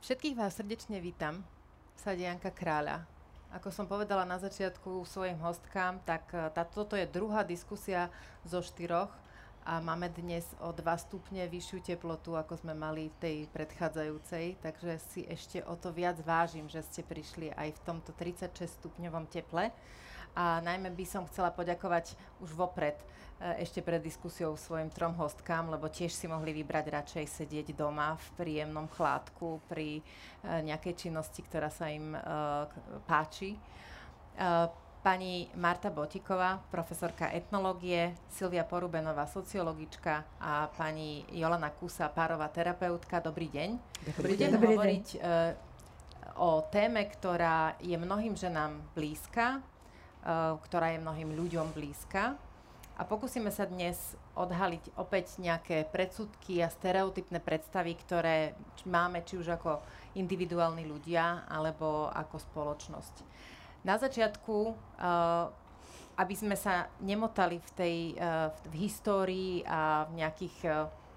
[0.00, 1.44] Všetkých vás srdečne vítam
[2.00, 3.04] Janka Kráľa.
[3.52, 8.08] Ako som povedala na začiatku svojim hostkám, tak e, tá, toto je druhá diskusia
[8.40, 9.12] zo štyroch
[9.60, 14.96] a máme dnes o 2 stupne vyššiu teplotu, ako sme mali v tej predchádzajúcej, takže
[15.12, 19.68] si ešte o to viac vážim, že ste prišli aj v tomto 36 stupňovom teple.
[20.38, 22.94] A najmä by som chcela poďakovať už vopred,
[23.42, 28.14] e, ešte pred diskusiou svojim trom hostkám, lebo tiež si mohli vybrať radšej sedieť doma
[28.14, 30.02] v príjemnom chládku pri e,
[30.62, 32.20] nejakej činnosti, ktorá sa im e,
[33.06, 33.58] páči.
[35.00, 43.20] Pani Marta Botiková, profesorka etnológie, Silvia Porubenová, sociologička a pani Jolana Kusa, párová terapeutka.
[43.20, 43.68] Dobrý deň.
[44.16, 44.50] Dobrý deň.
[44.60, 45.24] hovoriť deň.
[46.36, 49.64] o téme, ktorá je mnohým ženám blízka,
[50.68, 52.36] ktorá je mnohým ľuďom blízka.
[53.00, 53.96] A pokúsime sa dnes
[54.36, 58.52] odhaliť opäť nejaké predsudky a stereotypné predstavy, ktoré
[58.84, 59.80] máme či už ako
[60.20, 63.24] individuálni ľudia alebo ako spoločnosť.
[63.88, 65.48] Na začiatku, uh,
[66.20, 70.56] aby sme sa nemotali v tej uh, v histórii a v nejakých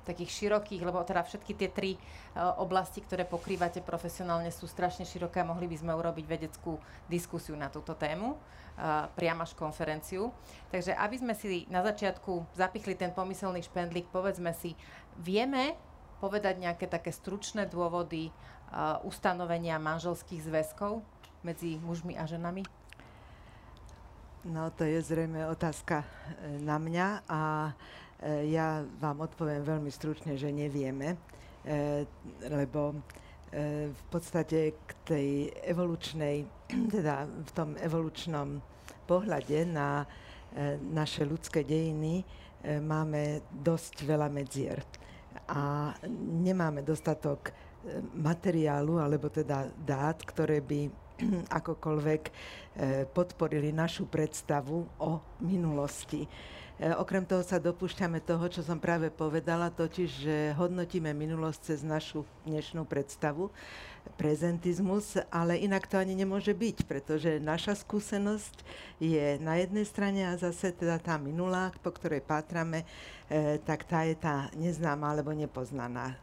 [0.03, 5.41] takých širokých, lebo teda všetky tie tri uh, oblasti, ktoré pokrývate profesionálne, sú strašne široké
[5.41, 10.35] a mohli by sme urobiť vedeckú diskusiu na túto tému, uh, priam až konferenciu.
[10.69, 14.75] Takže aby sme si na začiatku zapichli ten pomyselný špendlík, povedzme si,
[15.17, 15.79] vieme
[16.19, 21.03] povedať nejaké také stručné dôvody uh, ustanovenia manželských zväzkov
[21.43, 22.63] medzi mužmi a ženami?
[24.43, 26.03] No to je zrejme otázka
[26.59, 27.39] na mňa a
[27.71, 31.19] E, ja vám odpoviem veľmi stručne, že nevieme,
[31.67, 32.07] e,
[32.47, 32.95] lebo
[33.51, 35.27] e, v podstate k tej
[35.67, 36.47] evolučnej,
[36.95, 38.63] teda v tom evolučnom
[39.03, 40.07] pohľade na
[40.93, 42.21] naše ľudské dejiny
[42.85, 44.85] máme dosť veľa medzier.
[45.49, 45.89] A
[46.45, 47.49] nemáme dostatok
[48.13, 50.93] materiálu, alebo teda dát, ktoré by
[51.57, 52.23] akokoľvek
[53.17, 56.21] podporili našu predstavu o minulosti.
[56.81, 61.79] E, okrem toho sa dopúšťame toho, čo som práve povedala, totiž, že hodnotíme minulosť cez
[61.85, 63.53] našu dnešnú predstavu,
[64.17, 68.65] prezentizmus, ale inak to ani nemôže byť, pretože naša skúsenosť
[68.97, 72.89] je na jednej strane a zase teda tá minulá, po ktorej pátrame,
[73.29, 76.17] e, tak tá je tá neznáma alebo nepoznaná.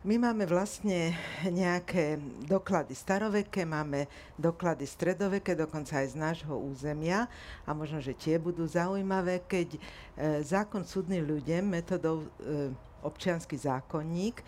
[0.00, 1.12] My máme vlastne
[1.44, 2.16] nejaké
[2.48, 4.08] doklady staroveké, máme
[4.40, 7.28] doklady stredoveké, dokonca aj z nášho územia
[7.68, 9.80] a možno, že tie budú zaujímavé, keď e,
[10.40, 12.72] zákon súdny ľuďom metodou e,
[13.04, 14.44] občianský zákonník e,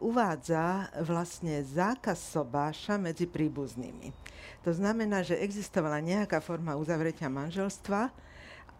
[0.00, 4.08] uvádza vlastne zákaz sobáša medzi príbuznými.
[4.64, 8.08] To znamená, že existovala nejaká forma uzavretia manželstva,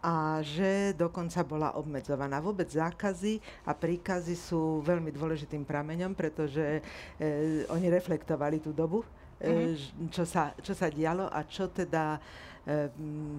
[0.03, 2.43] a že dokonca bola obmedzovaná.
[2.43, 6.83] Vôbec zákazy a príkazy sú veľmi dôležitým prameňom, pretože
[7.17, 9.07] e, oni reflektovali tú dobu,
[9.39, 10.11] e, mm-hmm.
[10.11, 12.19] čo, sa, čo sa dialo a čo teda
[12.67, 12.91] e,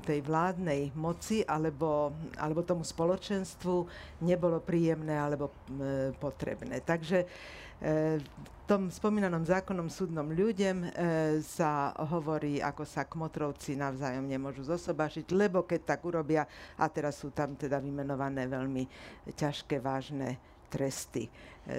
[0.09, 3.85] tej vládnej moci alebo, alebo tomu spoločenstvu
[4.25, 6.81] nebolo príjemné alebo e, potrebné.
[6.81, 7.29] Takže
[8.65, 10.89] tom spomínanom zákonom súdnom ľuďom e,
[11.45, 16.49] sa hovorí, ako sa kmotrovci navzájom nemôžu zosobašiť, lebo keď tak urobia,
[16.81, 18.89] a teraz sú tam teda vymenované veľmi
[19.37, 20.41] ťažké, vážne
[20.73, 21.31] tresty e,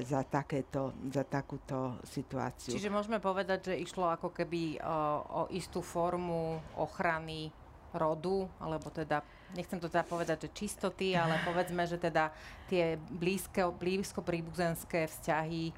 [0.05, 2.77] za, takéto, za takúto situáciu.
[2.77, 7.49] Čiže môžeme povedať, že išlo ako keby o, o istú formu ochrany
[7.97, 12.33] rodu, alebo teda, nechcem to teda povedať, že čistoty, ale povedzme, že teda
[12.71, 15.69] tie blízko, blízko príbuzenské vzťahy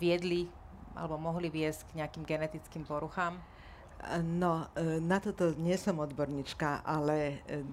[0.00, 0.48] viedli
[0.94, 3.36] alebo mohli viesť k nejakým genetickým poruchám?
[4.22, 7.64] No, e, na toto nie som odborníčka, ale e,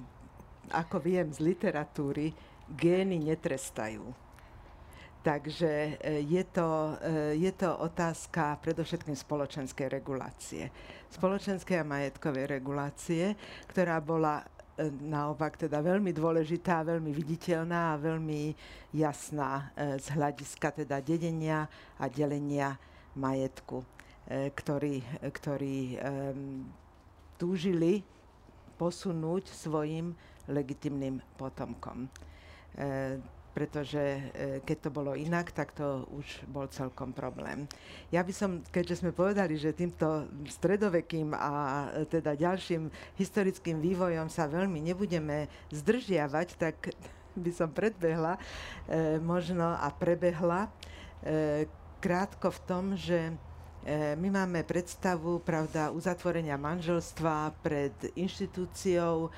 [0.71, 2.33] ako viem z literatúry,
[2.71, 4.31] gény netrestajú.
[5.21, 6.97] Takže je to,
[7.37, 10.73] je to otázka predovšetkým spoločenskej regulácie.
[11.13, 13.37] Spoločenskej a majetkovej regulácie,
[13.69, 14.41] ktorá bola
[14.79, 18.55] naopak teda veľmi dôležitá, veľmi viditeľná a veľmi
[18.95, 21.67] jasná e, z hľadiska teda dedenia
[21.99, 22.79] a delenia
[23.17, 25.79] majetku, e, ktorý, ktorý
[27.35, 28.05] túžili
[28.77, 30.13] posunúť svojim
[30.49, 32.09] legitimným potomkom.
[33.51, 34.21] Pretože e,
[34.63, 37.67] keď to bolo inak, tak to už bol celkom problém.
[38.07, 41.51] Ja by som, keďže sme povedali, že týmto stredovekým a
[41.91, 42.87] e, teda ďalším
[43.19, 46.95] historickým vývojom sa veľmi nebudeme zdržiavať, tak
[47.43, 48.41] by som predbehla e,
[49.19, 50.71] možno a prebehla
[51.21, 51.67] e,
[51.99, 53.35] krátko v tom, že
[54.13, 59.33] my máme predstavu, pravda, uzatvorenia manželstva pred inštitúciou,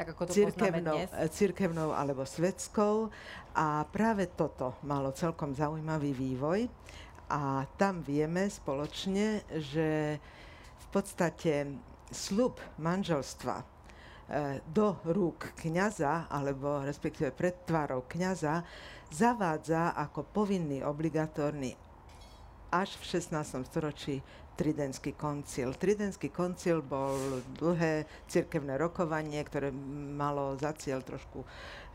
[0.00, 1.10] tak ako to cirkevnou, dnes.
[1.36, 3.12] cirkevnou alebo svetskou.
[3.52, 6.66] A práve toto malo celkom zaujímavý vývoj.
[7.30, 10.18] A tam vieme spoločne, že
[10.80, 11.78] v podstate
[12.10, 13.80] slub manželstva
[14.30, 18.62] E, do rúk kňaza, alebo respektíve pred tvárou kňaza,
[19.10, 21.74] zavádza ako povinný, obligatórny
[22.70, 23.66] až v 16.
[23.66, 24.22] storočí
[24.60, 25.72] Tridentský koncil.
[25.72, 29.72] Tridentský koncil bol dlhé cirkevné rokovanie, ktoré
[30.12, 31.40] malo za cieľ trošku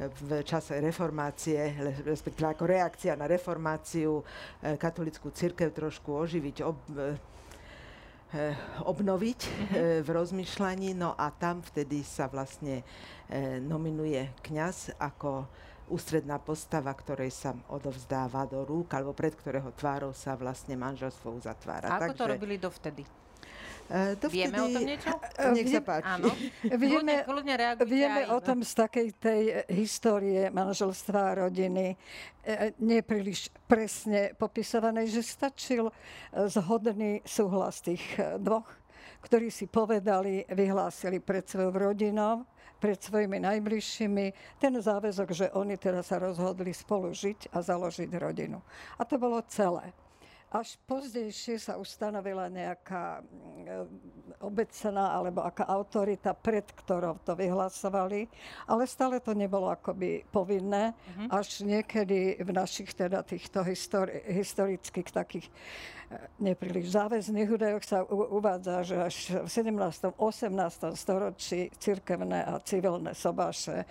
[0.01, 4.23] v čase reformácie, respektíve ako reakcia na reformáciu e,
[4.81, 6.81] katolickú cirkev trošku oživiť, ob,
[8.35, 8.51] Eh,
[8.83, 10.03] obnoviť mm-hmm.
[10.03, 10.91] v rozmýšľaní.
[10.91, 15.47] No a tam vtedy sa vlastne eh, nominuje kňaz ako
[15.89, 21.89] ústredná postava, ktorej sa odovzdáva do rúk, alebo pred ktorého tvárou sa vlastne manželstvo uzatvára.
[21.89, 23.03] A ako Takže, to robili dovtedy?
[23.85, 25.13] Uh, vieme o tom niečo?
[25.53, 26.09] Nech sa páči.
[26.09, 26.33] Áno.
[26.81, 27.53] Vieme, kľudne, kľudne
[27.85, 35.21] vieme o tom z takej tej histórie manželstva a rodiny, e, nepríliš presne popisovanej, že
[35.21, 35.93] stačil
[36.33, 38.01] zhodný súhlas tých
[38.41, 38.65] dvoch,
[39.21, 42.41] ktorí si povedali, vyhlásili pred svojou rodinou,
[42.79, 44.25] pred svojimi najbližšími
[44.59, 48.59] ten záväzok, že oni teraz sa rozhodli spolu žiť a založiť rodinu.
[48.99, 49.95] A to bolo celé.
[50.55, 53.91] Až pozdejšie sa ustanovila nejaká mm,
[54.39, 58.31] obecná alebo aká autorita, pred ktorou to vyhlasovali,
[58.63, 60.95] ale stále to nebolo akoby povinné.
[60.95, 61.27] Mm-hmm.
[61.27, 65.53] Až niekedy v našich teda týchto histori- historických takých e,
[66.39, 69.15] nepríliš záväzných údajoch sa u- uvádza, že až
[69.45, 70.13] v 17.
[70.17, 70.93] 18.
[70.93, 73.85] storočí cirkevné a civilné sobáše,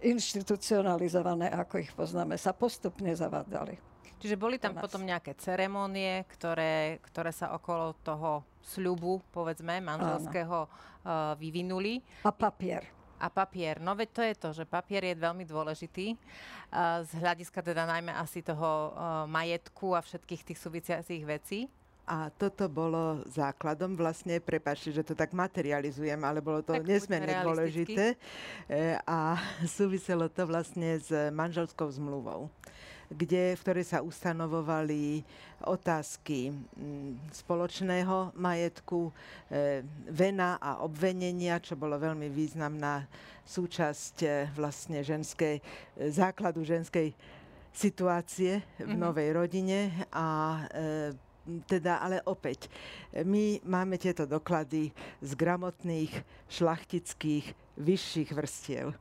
[0.00, 3.88] institucionalizované, ako ich poznáme, sa postupne zavádzali.
[4.18, 11.38] Čiže boli tam potom nejaké ceremonie, ktoré, ktoré sa okolo toho sľubu, povedzme, manželského uh,
[11.38, 12.02] vyvinuli.
[12.26, 12.97] A papier.
[13.18, 13.82] A papier.
[13.82, 18.14] No veď to je to, že papier je veľmi dôležitý uh, z hľadiska teda najmä
[18.14, 21.66] asi toho uh, majetku a všetkých tých súvisiacich vecí.
[22.08, 27.44] A toto bolo základom vlastne, prepáčte, že to tak materializujem, ale bolo to tak nesmierne
[27.44, 28.16] dôležité.
[28.64, 29.36] E, a
[29.68, 32.48] súviselo to vlastne s manželskou zmluvou
[33.08, 35.24] kde, v ktorej sa ustanovovali
[35.64, 39.12] otázky mm, spoločného majetku, e,
[40.12, 43.08] vena a obvenenia, čo bolo veľmi významná
[43.48, 45.62] súčasť e, vlastne ženskej, e,
[46.12, 47.16] základu ženskej
[47.72, 49.00] situácie v mm-hmm.
[49.00, 49.78] novej rodine
[50.10, 50.26] a
[51.64, 52.68] teda ale opäť,
[53.24, 54.92] my máme tieto doklady
[55.24, 56.12] z gramotných,
[56.50, 58.92] šlachtických, vyšších vrstiev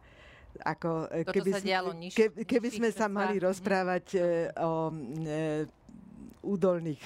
[0.62, 4.20] ako, e, keby, sa dialo niž, ke, keby sme sa mali rozprávať e,
[4.58, 4.94] o e,
[6.44, 7.02] údolných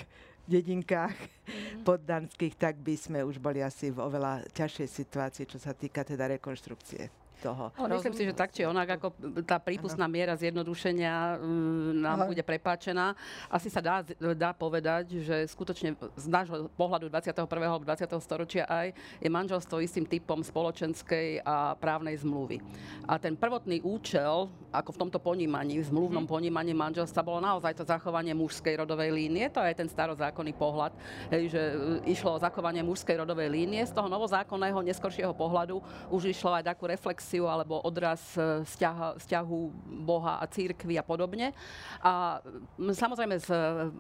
[0.47, 1.83] dedinkách mm-hmm.
[1.87, 6.27] poddanských, tak by sme už boli asi v oveľa ťažšej situácii, čo sa týka teda
[6.39, 7.73] rekonštrukcie toho.
[7.73, 9.07] Ale myslím si, že tak či onak, ako
[9.41, 12.29] tá prípustná miera zjednodušenia um, nám Aha.
[12.29, 13.17] bude prepáčená.
[13.49, 14.05] Asi sa dá,
[14.37, 17.43] dá povedať, že skutočne z nášho pohľadu 21.
[17.43, 18.05] alebo 20.
[18.21, 22.61] storočia aj je manželstvo istým typom spoločenskej a právnej zmluvy.
[23.09, 26.31] A ten prvotný účel, ako v tomto ponímaní, v zmluvnom hmm.
[26.31, 29.49] ponímaní manželstva, bolo naozaj to zachovanie mužskej rodovej línie.
[29.49, 30.93] To je ten starozákonný pohľad,
[31.31, 31.61] že
[32.05, 33.81] e, išlo o zachovanie mužskej rodovej línie.
[33.83, 39.15] Z toho novozákonného, neskoršieho pohľadu už išlo aj takú reflexiu reflexiu alebo odraz e, vzťaha,
[39.23, 39.59] vzťahu
[40.03, 41.55] Boha a církvy a podobne.
[42.03, 42.43] A
[42.77, 43.49] samozrejme s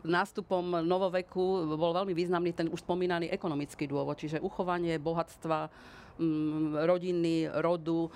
[0.03, 5.71] nástupom novoveku bol veľmi významný ten už spomínaný ekonomický dôvod, čiže uchovanie bohatstva,
[6.85, 8.11] rodiny, rodu, um,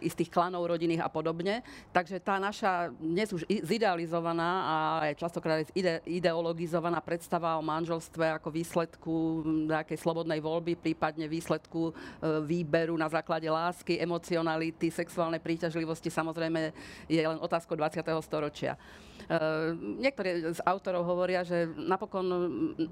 [0.00, 1.60] istých klanov rodinných a podobne.
[1.92, 4.76] Takže tá naša dnes už zidealizovaná a
[5.08, 9.14] aj častokrát ide, ideologizovaná predstava o manželstve ako výsledku
[9.68, 16.72] nejakej slobodnej voľby, prípadne výsledku uh, výberu na základe lásky, emocionality, sexuálnej príťažlivosti samozrejme
[17.06, 18.00] je len otázkou 20.
[18.24, 18.74] storočia.
[19.28, 22.26] Uh, niektorí z autorov hovoria, že napokon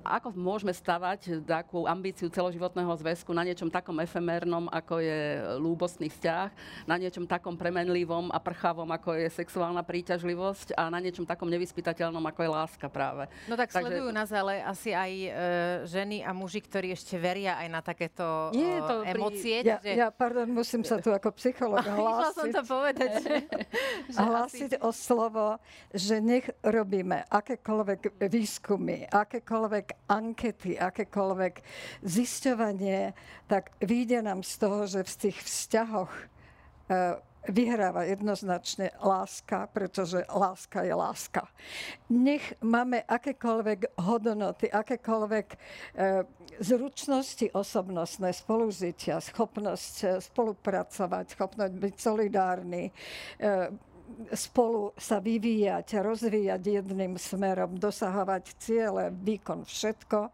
[0.05, 5.21] ako môžeme stavať takú ambíciu celoživotného zväzku na niečom takom efemérnom, ako je
[5.57, 6.49] lúbostný vzťah,
[6.85, 12.23] na niečom takom premenlivom a prchavom, ako je sexuálna príťažlivosť a na niečom takom nevyspytateľnom,
[12.27, 13.31] ako je láska práve.
[13.47, 13.87] No tak Takže...
[13.87, 15.29] sledujú nás ale asi aj e,
[15.87, 19.63] ženy a muži, ktorí ešte veria aj na takéto Nie, to emócie.
[19.63, 19.71] Pri...
[19.71, 19.93] Ja, že...
[19.95, 22.35] ja, pardon, musím sa tu ako psycholog hlásiť.
[22.35, 23.11] som to povedať.
[23.23, 23.37] že
[24.21, 24.85] hlásiť asi...
[24.85, 25.47] o slovo,
[25.95, 31.55] že nech robíme akékoľvek výskumy, akékoľvek ankety, akékoľvek
[32.03, 33.13] zisťovanie,
[33.51, 36.25] tak vyjde nám z toho, že v tých vzťahoch e,
[37.51, 41.43] vyhráva jednoznačne láska, pretože láska je láska.
[42.13, 45.57] Nech máme akékoľvek hodnoty, akékoľvek e,
[46.63, 52.93] zručnosti osobnostné, spolužitia, schopnosť e, spolupracovať, schopnosť byť solidárny, e,
[54.35, 60.31] spolu sa vyvíjať, rozvíjať jedným smerom, dosahovať ciele, výkon, všetko.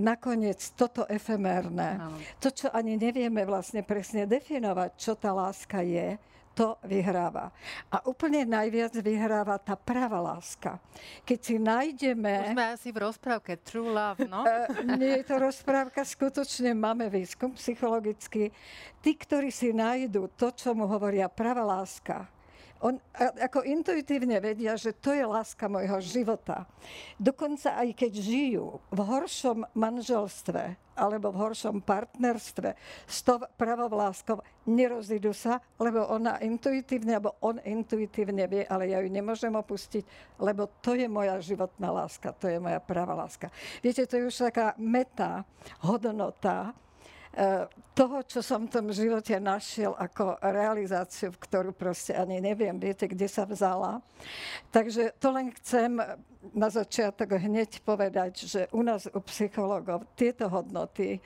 [0.00, 2.02] Nakoniec toto efemérne,
[2.42, 6.18] to, čo ani nevieme vlastne presne definovať, čo tá láska je,
[6.54, 7.50] to vyhráva.
[7.90, 10.78] A úplne najviac vyhráva tá pravá láska.
[11.26, 12.30] Keď si nájdeme...
[12.30, 14.46] Už sme asi v rozprávke True Love, no?
[14.46, 14.70] Uh,
[15.02, 18.54] nie je to rozprávka, skutočne máme výskum psychologický.
[19.02, 22.30] Tí, ktorí si nájdú to, čo mu hovoria pravá láska,
[22.84, 26.68] on, ako intuitívne vedia, že to je láska môjho života.
[27.16, 32.76] Dokonca aj keď žijú v horšom manželstve alebo v horšom partnerstve
[33.08, 39.02] s tou pravou láskou, nerozídu sa, lebo ona intuitívne, alebo on intuitívne vie, ale ja
[39.02, 40.04] ju nemôžem opustiť,
[40.38, 43.50] lebo to je moja životná láska, to je moja pravá láska.
[43.82, 45.42] Viete, to je už taká meta,
[45.82, 46.70] hodnota,
[47.94, 53.26] toho, čo som v tom živote našiel ako realizáciu, ktorú proste ani neviem, viete, kde
[53.26, 53.98] sa vzala.
[54.70, 55.98] Takže to len chcem
[56.52, 61.20] na začiatok hneď povedať, že u nás u psychológov tieto hodnoty e,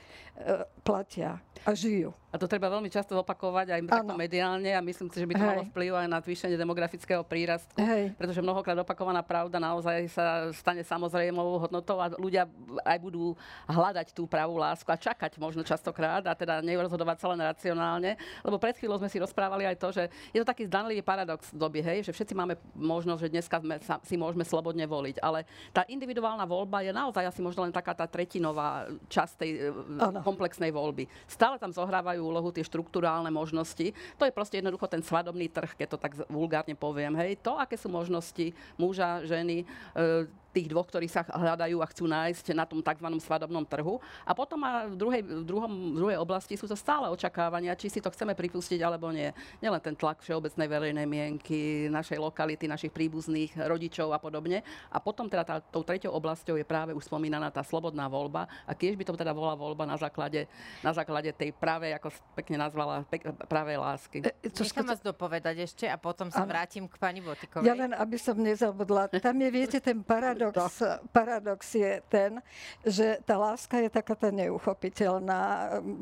[0.87, 2.15] platia a žijú.
[2.29, 5.41] A to treba veľmi často opakovať aj takto mediálne a myslím si, že by to
[5.41, 5.49] Hej.
[5.49, 8.13] malo vplyv aj na zvýšenie demografického prírastku, Hej.
[8.21, 12.45] pretože mnohokrát opakovaná pravda naozaj sa stane samozrejmou hodnotou a ľudia
[12.85, 13.33] aj budú
[13.65, 18.61] hľadať tú pravú lásku a čakať možno častokrát a teda nerozhodovať sa len racionálne, lebo
[18.61, 20.05] pred chvíľou sme si rozprávali aj to, že
[20.37, 23.81] je to taký zdanlivý paradox v doby, hej, že všetci máme možnosť, že dneska sme,
[24.05, 28.05] si môžeme slobodne voliť, ale tá individuálna voľba je naozaj asi možno len taká tá
[28.05, 29.51] tretinová časť tej
[29.97, 30.21] ano.
[30.21, 31.09] komplexnej voľby.
[31.25, 33.97] Stále tam zohrávajú úlohu tie štruktúrálne možnosti.
[34.21, 37.17] To je proste jednoducho ten svadobný trh, keď to tak vulgárne poviem.
[37.17, 42.09] Hej, to, aké sú možnosti muža, ženy, e, tých dvoch, ktorí sa hľadajú a chcú
[42.09, 43.09] nájsť na tom tzv.
[43.21, 44.01] svadobnom trhu.
[44.25, 47.93] A potom a v, druhej, v, druhom, v druhej oblasti sú to stále očakávania, či
[47.93, 49.29] si to chceme pripustiť alebo nie.
[49.61, 54.65] Nielen ten tlak všeobecnej verejnej mienky, našej lokality, našich príbuzných, rodičov a podobne.
[54.89, 58.49] A potom teda tá, tou treťou oblasťou je práve už spomínaná tá slobodná voľba.
[58.65, 60.49] A tiež by to teda bola voľba na základe,
[60.81, 64.25] na základe tej práve, ako pekne nazvala, pek, práve lásky.
[64.25, 67.67] E, to Nechám vás dopovedať ešte a potom sa vrátim k pani Botikovej.
[67.67, 69.13] Ja len, aby som nezabudla.
[69.21, 72.39] Tam je, viete, ten paradox paradox, paradox je ten,
[72.87, 75.43] že tá láska je taká tá neuchopiteľná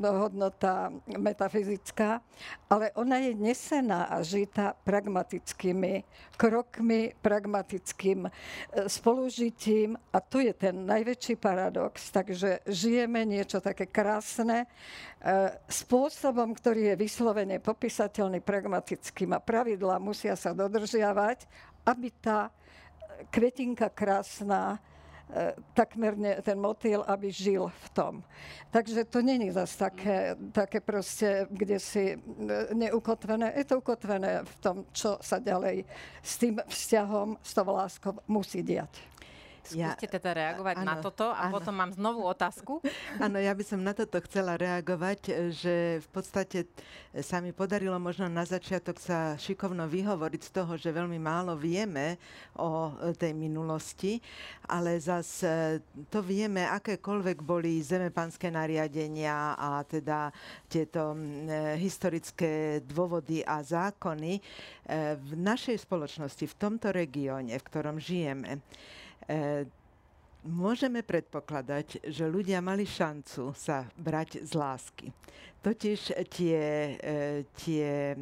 [0.05, 2.21] hodnota metafyzická,
[2.69, 6.05] ale ona je nesená a žita pragmatickými
[6.37, 8.31] krokmi, pragmatickým e,
[8.85, 12.13] spolužitím a to je ten najväčší paradox.
[12.13, 14.67] Takže žijeme niečo také krásne e,
[15.65, 21.49] spôsobom, ktorý je vyslovene popísateľný pragmatickým a pravidlá musia sa dodržiavať,
[21.87, 22.51] aby tá
[23.29, 24.79] kvetinka krásna,
[25.29, 28.13] e, takmer ne, ten motýl, aby žil v tom.
[28.71, 32.17] Takže to není zase také, také proste, kde si e,
[32.73, 33.53] neukotvené.
[33.55, 35.85] Je to ukotvené v tom, čo sa ďalej
[36.23, 39.16] s tým vzťahom, s tou láskou musí diať.
[39.67, 41.59] Skúste ja, teda reagovať áno, na toto a áno.
[41.59, 42.79] potom mám znovu otázku.
[43.25, 46.71] Áno, ja by som na toto chcela reagovať, že v podstate
[47.19, 52.15] sa mi podarilo možno na začiatok sa šikovno vyhovoriť z toho, že veľmi málo vieme
[52.55, 54.21] o tej minulosti,
[54.69, 60.29] ale zase to vieme, akékoľvek boli zemepanské nariadenia a teda
[60.69, 61.17] tieto
[61.75, 64.39] historické dôvody a zákony
[65.17, 69.06] v našej spoločnosti, v tomto regióne, v ktorom žijeme, E,
[70.47, 75.07] môžeme predpokladať, že ľudia mali šancu sa brať z lásky.
[75.59, 76.61] Totiž tie,
[76.95, 78.15] e, tie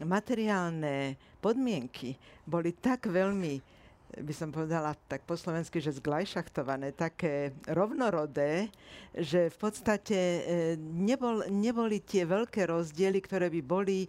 [0.00, 2.16] materiálne podmienky
[2.48, 3.75] boli tak veľmi
[4.16, 8.70] by som povedala tak po slovensky, že zglajšachtované, také rovnorodé,
[9.16, 10.40] že v podstate e,
[10.78, 14.06] nebol, neboli tie veľké rozdiely, ktoré by boli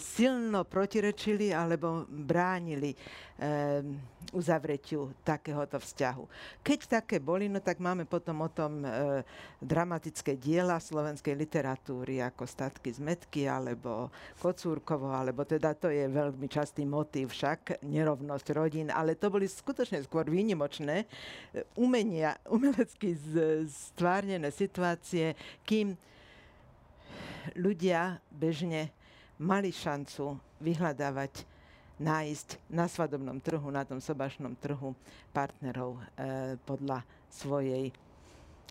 [0.00, 4.00] silno protirečili alebo bránili um,
[4.32, 6.24] uzavretiu takéhoto vzťahu.
[6.64, 9.22] Keď také boli, no tak máme potom o tom e,
[9.62, 14.10] dramatické diela slovenskej literatúry, ako Statky z Metky, alebo
[14.40, 19.98] Kocúrkovo, alebo teda to je veľmi častý motív však, nerovnosť rodín, ale to boli skutočne
[20.06, 21.06] skôr výnimočné e,
[21.74, 23.18] umenia, umelecky
[23.66, 25.34] stvárnené situácie,
[25.66, 25.98] kým
[27.58, 28.94] ľudia bežne
[29.42, 31.42] mali šancu vyhľadávať
[31.98, 34.94] nájsť na svadobnom trhu, na tom sobašnom trhu
[35.34, 36.02] partnerov e,
[36.62, 37.90] podľa svojej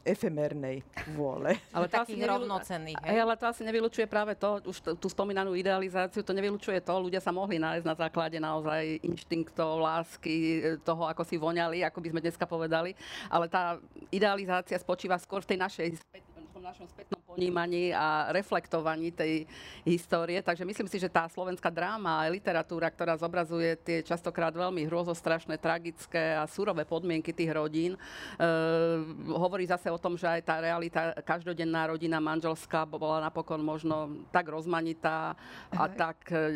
[0.03, 0.83] efemérnej
[1.15, 1.55] vôle.
[1.75, 2.99] Ale to takých rovnocenných.
[2.99, 3.19] Hej?
[3.23, 7.31] Ale to asi nevylučuje práve to, už tú spomínanú idealizáciu, to nevylučuje to, ľudia sa
[7.31, 12.21] mohli nájsť na základe naozaj inštinktov, lásky, e, toho, ako si voňali, ako by sme
[12.21, 12.91] dneska povedali,
[13.31, 13.79] ale tá
[14.11, 15.87] idealizácia spočíva skôr v tej našej
[16.63, 19.43] našom spätnom ponímaní a reflektovaní tej
[19.83, 20.39] histórie.
[20.39, 25.59] Takže myslím si, že tá slovenská dráma a literatúra, ktorá zobrazuje tie častokrát veľmi hrozostrašné,
[25.59, 27.99] tragické a surové podmienky tých rodín, e,
[29.33, 34.47] hovorí zase o tom, že aj tá realita, každodenná rodina manželská bola napokon možno tak
[34.47, 35.33] rozmanitá
[35.73, 36.53] a tak, e,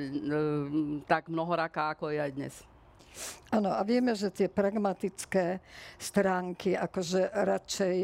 [1.04, 2.56] tak mnohoraká, ako je aj dnes.
[3.50, 5.58] Áno, a vieme, že tie pragmatické
[5.98, 7.98] stránky, akože radšej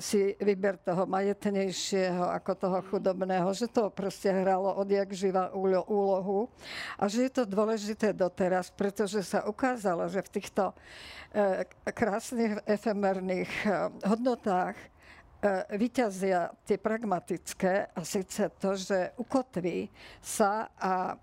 [0.00, 6.48] si vyber toho majetnejšieho ako toho chudobného, že to proste hralo odjak živa úlohu.
[6.96, 13.52] A že je to dôležité doteraz, pretože sa ukázalo, že v týchto e, krásnych efemerných
[13.64, 13.68] e,
[14.08, 14.76] hodnotách
[15.70, 21.14] vyťazia tie pragmatické a síce to, že ukotví sa a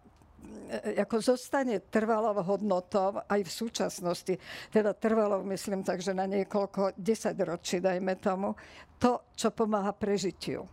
[0.97, 4.33] ako zostane trvalou hodnotou aj v súčasnosti,
[4.73, 8.57] teda trvalou myslím tak, že na niekoľko desaťročí, dajme tomu,
[8.97, 10.65] to, čo pomáha prežitiu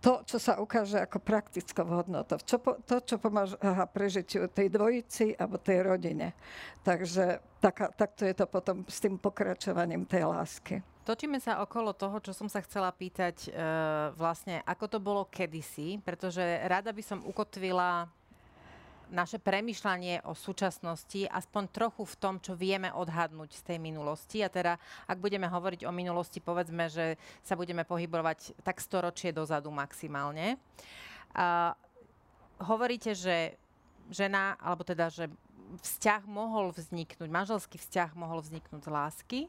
[0.00, 5.34] to, čo sa ukáže ako praktickou hodnotou, čo po, to, čo pomáha prežitiu tej dvojici
[5.34, 6.36] alebo tej rodine.
[6.84, 10.78] Takže tak, takto je to potom s tým pokračovaním tej lásky.
[11.06, 13.50] Točíme sa okolo toho, čo som sa chcela pýtať, e,
[14.18, 18.10] vlastne ako to bolo kedysi, pretože rada by som ukotvila
[19.10, 24.42] naše premyšľanie o súčasnosti aspoň trochu v tom, čo vieme odhadnúť z tej minulosti.
[24.42, 27.14] A teda, ak budeme hovoriť o minulosti, povedzme, že
[27.46, 30.58] sa budeme pohybovať tak storočie dozadu maximálne.
[31.38, 31.78] A
[32.66, 33.54] hovoríte, že
[34.10, 35.30] žena, alebo teda, že
[35.82, 39.40] vzťah mohol vzniknúť, manželský vzťah mohol vzniknúť z lásky.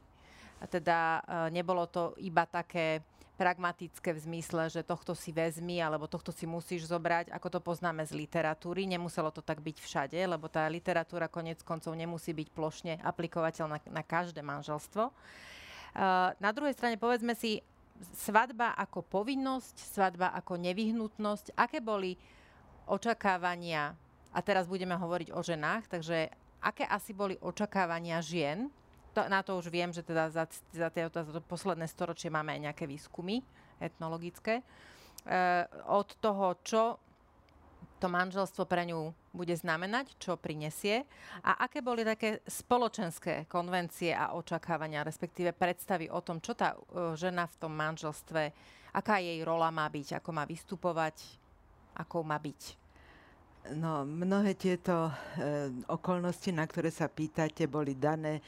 [0.57, 3.05] A teda e, nebolo to iba také
[3.37, 8.01] pragmatické v zmysle, že tohto si vezmi alebo tohto si musíš zobrať, ako to poznáme
[8.01, 8.89] z literatúry.
[8.89, 14.01] Nemuselo to tak byť všade, lebo tá literatúra konec koncov nemusí byť plošne aplikovateľná na
[14.01, 15.13] každé manželstvo.
[16.41, 17.61] Na druhej strane povedzme si,
[18.17, 22.17] svadba ako povinnosť, svadba ako nevyhnutnosť, aké boli
[22.85, 23.97] očakávania,
[24.33, 26.29] a teraz budeme hovoriť o ženách, takže
[26.61, 28.69] aké asi boli očakávania žien
[29.17, 32.53] to, na to už viem, že teda za, za, tie, za to posledné storočie máme
[32.53, 33.41] aj nejaké výskumy
[33.81, 34.61] etnologické.
[34.61, 34.63] E,
[35.89, 37.01] od toho, čo
[37.97, 41.01] to manželstvo pre ňu bude znamenať, čo prinesie
[41.41, 47.17] a aké boli také spoločenské konvencie a očakávania, respektíve predstavy o tom, čo tá e,
[47.17, 48.53] žena v tom manželstve,
[48.93, 51.17] aká jej rola má byť, ako má vystupovať,
[51.97, 52.85] ako má byť.
[53.75, 55.13] No, mnohé tieto e,
[55.91, 58.39] okolnosti, na ktoré sa pýtate, boli dané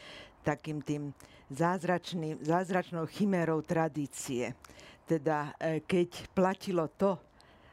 [0.44, 1.14] takým tým
[1.50, 4.54] zázračným, zázračnou chimérou tradície.
[5.10, 7.18] Teda e, keď platilo to,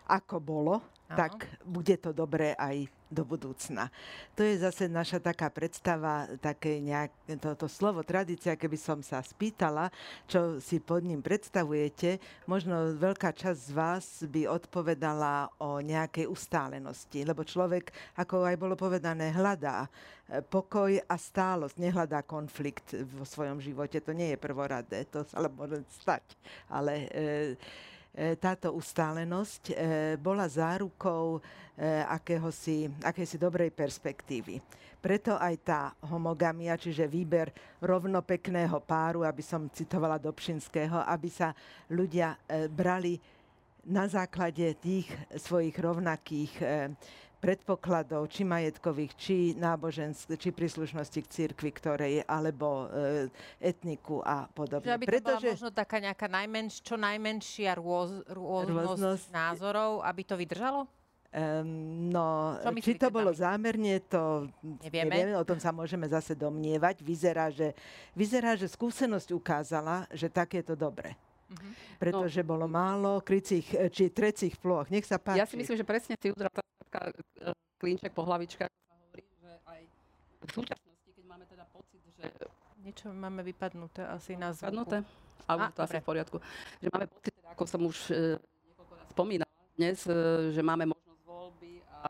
[0.08, 0.74] ako bolo,
[1.10, 1.16] Aha.
[1.16, 3.86] tak bude to dobré aj do budúcna.
[4.34, 9.94] To je zase naša taká predstava, také nejak, toto slovo tradícia, keby som sa spýtala,
[10.26, 12.18] čo si pod ním predstavujete,
[12.50, 18.74] možno veľká časť z vás by odpovedala o nejakej ustálenosti, lebo človek, ako aj bolo
[18.74, 24.02] povedané, hľadá e, pokoj a stálosť, nehľadá konflikt vo svojom živote.
[24.02, 26.24] To nie je prvoradé, to sa ale môže stať.
[26.66, 27.54] Ale e,
[28.40, 29.74] táto ustálenosť e,
[30.16, 31.40] bola zárukou e,
[32.08, 34.56] akéhosi, akési dobrej perspektívy.
[34.96, 41.52] Preto aj tá homogamia, čiže výber rovnopekného páru, aby som citovala Dobšinského, aby sa
[41.92, 42.34] ľudia
[42.72, 43.20] brali
[43.86, 46.58] na základe tých svojich rovnakých
[47.46, 53.30] predpokladov, či majetkových, či náboženských, či príslušnosti k cirkvi, ktorej, alebo e,
[53.62, 54.90] etniku a podobne.
[54.90, 60.02] Že aby to Pretože, bola možno taká nejaká najmenš, čo najmenšia rôz, rôznosť, rôznosť názorov,
[60.02, 60.90] aby to vydržalo?
[61.36, 64.48] Um, no, či to bolo zámerne, to
[64.82, 65.12] nevieme.
[65.12, 67.04] nevieme, o tom sa môžeme zase domnievať.
[67.04, 67.76] Vyzerá, že,
[68.16, 71.12] vyzerá, že skúsenosť ukázala, že tak je to dobre.
[71.46, 71.72] Uh-huh.
[72.00, 72.48] Pretože no.
[72.56, 74.88] bolo málo krycích či trecích plôch.
[74.90, 75.38] Nech sa páči.
[75.38, 76.50] Ja si myslím, že presne ty udral
[76.96, 79.80] taká e, klinček po hlavičkách, hovorí, že aj
[80.40, 82.24] v súčasnosti, keď máme teda pocit, že...
[82.80, 84.72] Niečo máme vypadnuté asi na zvuku.
[84.72, 84.96] Vypadnuté?
[85.46, 86.36] Ale to asi v poriadku.
[86.80, 90.16] Že máme pocit, teda, ako som už e, niekoľkokrát spomínala dnes, e,
[90.56, 92.08] že máme možnosť voľby a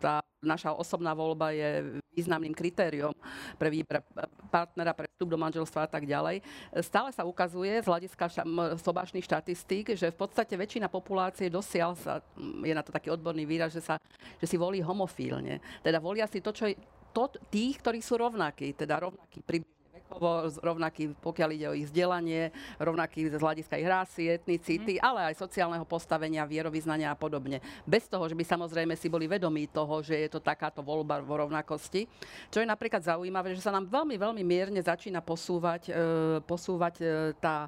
[0.00, 3.12] tá naša osobná voľba je významným kritériom
[3.58, 4.00] pre výber
[4.48, 6.40] partnera, pre vstup do manželstva a tak ďalej.
[6.80, 8.46] Stále sa ukazuje z hľadiska
[8.78, 13.74] sobášnych štatistík, že v podstate väčšina populácie dosiaľ sa, je na to taký odborný výraz,
[13.74, 13.98] že, sa,
[14.38, 15.58] že si volí homofílne.
[15.82, 16.78] Teda volia si to, čo je,
[17.14, 19.73] to, tých, ktorí sú rovnakí, teda rovnakí približne
[20.14, 25.02] celkovo rovnaký, pokiaľ ide o ich vzdelanie, rovnaký z hľadiska ich rásy, etnicity, mm.
[25.02, 27.58] ale aj sociálneho postavenia, vierovýznania a podobne.
[27.82, 31.42] Bez toho, že by samozrejme si boli vedomí toho, že je to takáto voľba vo
[31.42, 32.06] rovnakosti.
[32.54, 35.92] Čo je napríklad zaujímavé, že sa nám veľmi, veľmi mierne začína posúvať, e,
[36.46, 37.04] posúvať e,
[37.42, 37.66] tá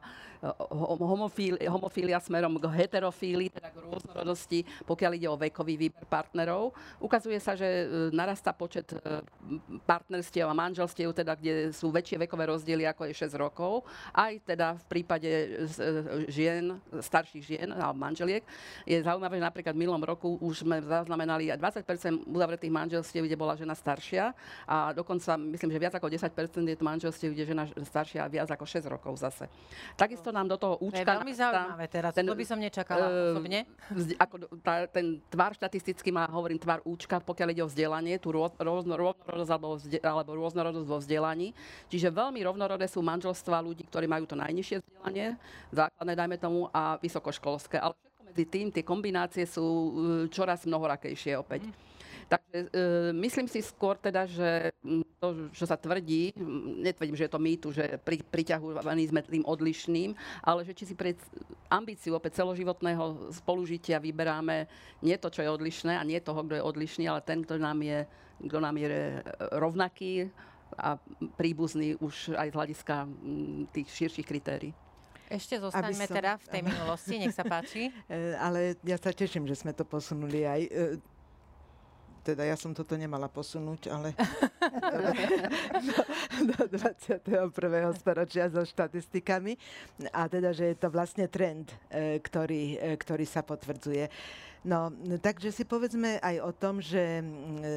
[1.01, 6.73] homofília, homofília smerom k heterofílii, teda k rôznorodosti, pokiaľ ide o vekový výber partnerov.
[7.01, 8.99] Ukazuje sa, že e, narastá počet e,
[9.85, 13.87] partnerstiev a manželstiev, teda, kde sú väčšie vekové rozdiely ako je 6 rokov.
[14.13, 15.31] Aj teda v prípade
[16.31, 18.43] žien, starších žien alebo manželiek.
[18.85, 23.59] Je zaujímavé, že napríklad v minulom roku už sme zaznamenali 20% uzavretých manželstiev, kde bola
[23.59, 24.33] žena staršia
[24.67, 26.31] a dokonca myslím, že viac ako 10
[26.67, 29.49] je to manželstiev, kde žena staršia viac ako 6 rokov zase.
[29.95, 31.03] Takisto nám do toho účka...
[31.03, 33.67] To je veľmi zaujímavé teraz, ten, to by som nečakala uh, osobne.
[34.19, 38.55] Ako tá, ten tvar štatisticky má, hovorím, tvar účka, pokiaľ ide o vzdelanie, tú rôz,
[38.57, 41.53] rôznorodosť alebo, vzde, alebo rôznorodosť vo vzdelaní.
[41.91, 45.39] Čiže veľmi rovnorodé sú manželstva ľudí, ktorí majú to najnižšie vzdelanie,
[45.75, 47.79] základné dajme tomu, a vysokoškolské.
[47.83, 47.95] Ale
[48.27, 49.91] medzi tým, tie kombinácie sú uh,
[50.31, 51.67] čoraz mnohorakejšie opäť.
[51.67, 51.96] Mm.
[52.27, 52.67] Takže e,
[53.23, 54.75] myslím si skôr teda, že
[55.23, 56.35] to, čo sa tvrdí,
[56.83, 60.11] netvrdím, že je to mýtu, že pri, priťahovaní sme tým odlišným,
[60.43, 61.15] ale že či si pre
[61.71, 64.67] ambíciu opäť celoživotného spolužitia vyberáme
[65.07, 67.79] nie to, čo je odlišné a nie toho, kto je odlišný, ale ten, kto nám
[67.79, 68.03] je,
[68.43, 69.23] kto nám je
[69.55, 70.27] rovnaký
[70.75, 70.99] a
[71.39, 72.95] príbuzný už aj z hľadiska
[73.71, 74.75] tých širších kritérií.
[75.27, 76.15] Ešte zostaňme som...
[76.15, 77.91] teda v tej minulosti, nech sa páči.
[78.07, 80.71] E, ale ja sa teším, že sme to posunuli aj e,
[82.27, 84.11] teda ja som toto nemala posunúť, ale
[86.51, 87.55] do, do 21.
[87.95, 89.55] storočia so štatistikami.
[90.11, 94.11] A teda, že je to vlastne trend, e, ktorý, e, ktorý sa potvrdzuje.
[94.67, 94.91] No,
[95.23, 97.23] takže si povedzme aj o tom, že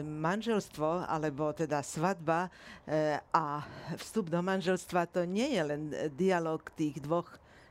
[0.02, 3.62] manželstvo, alebo teda svadba e, a
[4.02, 5.82] vstup do manželstva, to nie je len
[6.18, 7.30] dialog tých dvoch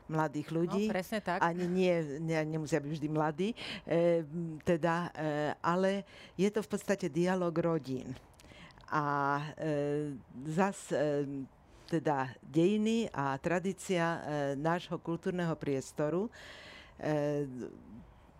[0.09, 0.85] mladých ľudí.
[0.89, 1.39] No, presne tak.
[1.39, 3.49] Ani nie, ne, nemusia byť vždy mladí.
[3.85, 4.25] E,
[4.65, 8.17] teda, e, ale je to v podstate dialog rodín.
[8.89, 10.17] A e,
[10.49, 11.25] zas e,
[11.89, 14.19] teda dejiny a tradícia e,
[14.57, 16.29] nášho kultúrneho priestoru
[16.97, 17.45] e,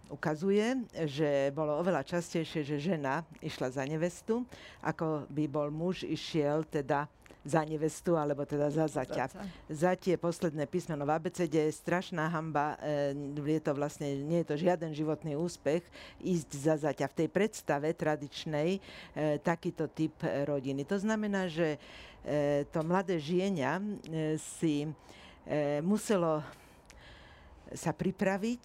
[0.10, 4.42] ukazuje, že bolo oveľa častejšie, že žena išla za nevestu,
[4.82, 7.06] ako by bol muž išiel teda
[7.46, 9.32] za nevestu, alebo teda za zaťa.
[9.72, 14.56] Zatie posledné písmeno v ABCD je strašná hamba, e, je to vlastne, nie je to
[14.60, 15.82] žiaden životný úspech
[16.20, 17.08] ísť za zaťa.
[17.08, 18.80] V tej predstave tradičnej e,
[19.40, 20.84] takýto typ rodiny.
[20.86, 21.80] To znamená, že
[22.24, 23.84] e, to mladé žienia e,
[24.38, 24.90] si e,
[25.82, 26.44] muselo
[27.76, 28.64] sa pripraviť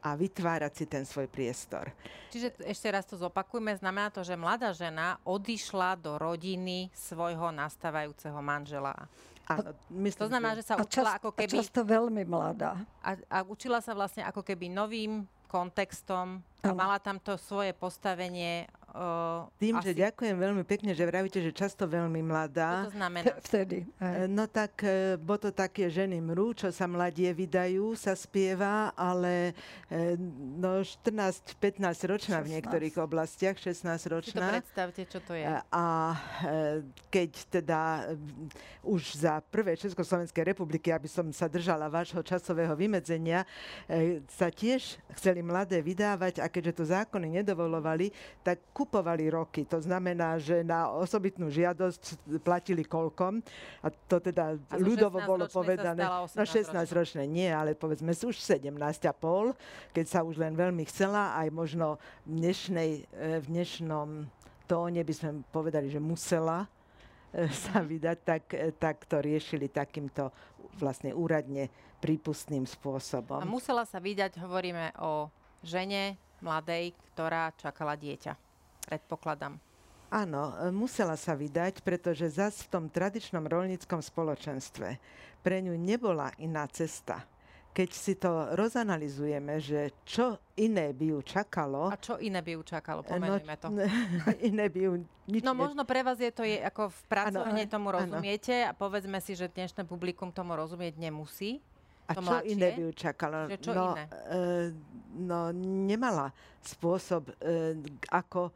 [0.00, 1.92] a vytvárať si ten svoj priestor.
[2.32, 8.38] Čiže ešte raz to zopakujme, znamená to, že mladá žena odišla do rodiny svojho nastávajúceho
[8.40, 8.94] manžela.
[9.50, 11.58] Áno, myslím, to znamená, že sa učila čas, ako keby...
[11.58, 12.78] A často veľmi mladá.
[13.02, 18.70] A, a učila sa vlastne ako keby novým kontextom a mala tam to svoje postavenie
[18.90, 19.94] Uh, Tým, asi...
[19.94, 22.90] že ďakujem veľmi pekne, že vravíte, že často veľmi mladá.
[22.90, 23.24] Čo to znamená?
[23.38, 23.78] Vtedy.
[24.02, 24.26] Aj.
[24.26, 29.54] No tak, e, bo to také ženy mrú, čo sa mladie vydajú, sa spieva, ale
[29.86, 30.18] e,
[30.58, 32.46] no 14-15 ročná 16.
[32.46, 34.26] v niektorých oblastiach, 16 ročná.
[34.26, 35.46] Si to predstavte, čo to je.
[35.70, 35.86] A
[37.14, 38.10] keď teda
[38.82, 43.46] už za prvé Československej republiky, aby som sa držala vášho časového vymedzenia,
[44.26, 48.10] sa tiež chceli mladé vydávať a keďže to zákony nedovolovali,
[48.42, 49.68] tak kupovali roky.
[49.68, 53.44] To znamená, že na osobitnú žiadosť platili koľkom.
[53.84, 56.00] A to teda a ľudovo bolo povedané.
[56.00, 58.72] No 16 ročné nie, ale povedzme už 17
[59.04, 59.52] a pol,
[59.92, 64.24] keď sa už len veľmi chcela, aj možno v, dnešnej, e, v dnešnom
[64.64, 66.64] tóne by sme povedali, že musela
[67.36, 70.32] e, sa vydať, tak, e, tak to riešili takýmto
[70.80, 71.68] vlastne úradne
[72.00, 73.44] prípustným spôsobom.
[73.44, 75.28] A musela sa vydať, hovoríme o
[75.60, 78.49] žene mladej, ktorá čakala dieťa
[78.90, 79.62] predpokladám.
[80.10, 84.98] Áno, musela sa vydať, pretože zas v tom tradičnom rolníckom spoločenstve
[85.46, 87.22] pre ňu nebola iná cesta.
[87.70, 91.94] Keď si to rozanalizujeme, že čo iné by ju čakalo...
[91.94, 93.06] A čo iné by ju čakalo?
[93.06, 93.68] Pomenujme no, to.
[94.50, 94.92] iné by ju
[95.30, 98.68] nič No možno pre vás je to je, ako v pracovne tomu rozumiete ano.
[98.68, 101.62] a povedzme si, že dnešné publikum tomu rozumieť nemusí.
[102.10, 102.50] A čo mladšie?
[102.58, 103.36] iné by ju čakalo?
[103.46, 104.04] Že čo no, iné?
[104.10, 104.40] E,
[105.14, 105.40] no,
[105.86, 107.78] nemala spôsob, e,
[108.10, 108.50] ako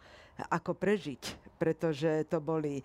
[0.51, 2.85] ako prežiť, pretože to boli e,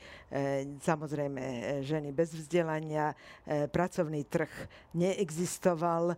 [0.80, 3.12] samozrejme e, ženy bez vzdelania,
[3.44, 4.52] e, pracovný trh
[4.94, 6.14] neexistoval.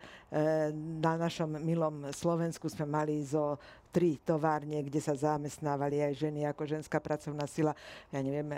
[1.03, 3.59] Na našom milom Slovensku sme mali zo
[3.91, 7.75] tri továrne, kde sa zamestnávali aj ženy ako ženská pracovná sila.
[8.09, 8.57] Ja neviem, e,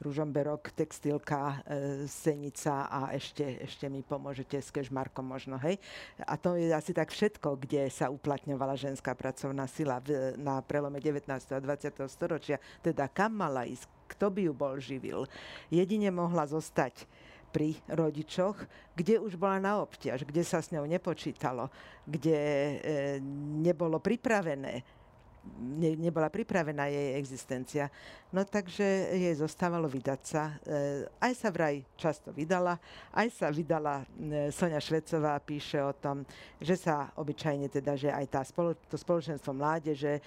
[0.00, 5.76] Ružomberok, textilka, e, Senica a ešte, ešte mi pomôžete s Kežmarkom možno, hej.
[6.24, 10.98] A to je asi tak všetko, kde sa uplatňovala ženská pracovná sila v, na prelome
[10.98, 11.28] 19.
[11.28, 12.08] a 20.
[12.08, 12.56] storočia.
[12.80, 13.84] Teda kam mala ísť,
[14.16, 15.28] kto by ju bol živil.
[15.68, 17.04] Jedine mohla zostať
[17.56, 21.72] pri rodičoch, kde už bola na obťaž, kde sa s ňou nepočítalo,
[22.04, 22.76] kde e,
[23.64, 24.84] nebolo pripravené
[25.54, 27.88] ne, nebola pripravená jej existencia.
[28.34, 30.58] No takže jej zostávalo vydať sa.
[30.60, 32.76] E, aj sa vraj často vydala,
[33.14, 36.26] aj sa vydala e, Sonia Švecová píše o tom,
[36.60, 40.22] že sa obyčajne teda, že aj tá spolo, to spoločenstvo mládeže, e,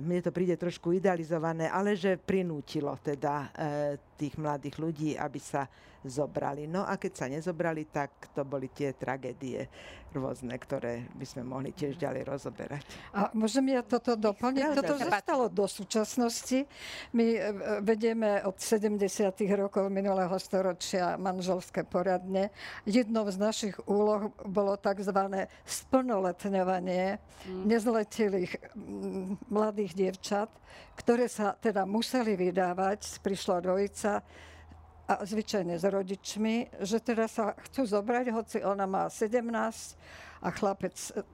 [0.00, 5.70] mne to príde trošku idealizované, ale že prinútilo teda e, tých mladých ľudí, aby sa
[6.02, 6.66] zobrali.
[6.66, 9.66] No a keď sa nezobrali, tak to boli tie tragédie
[10.14, 12.84] rôzne, ktoré by sme mohli tiež ďalej rozoberať.
[13.12, 14.72] A môžem ja toto doplniť?
[14.72, 16.64] Toto zostalo do súčasnosti.
[17.12, 17.40] My e,
[17.84, 18.96] vedieme od 70.
[19.52, 22.48] rokov minulého storočia manželské poradne.
[22.88, 25.44] Jednou z našich úloh bolo tzv.
[25.68, 27.62] splnoletňovanie mm.
[27.68, 28.52] nezletilých
[29.52, 30.48] mladých dievčat,
[30.98, 33.22] ktoré sa teda museli vydávať.
[33.22, 34.18] Prišla dvojica
[35.08, 39.40] a zvyčajne s rodičmi, že teda sa chcú zobrať, hoci ona má 17
[40.44, 41.24] a chlapec, e,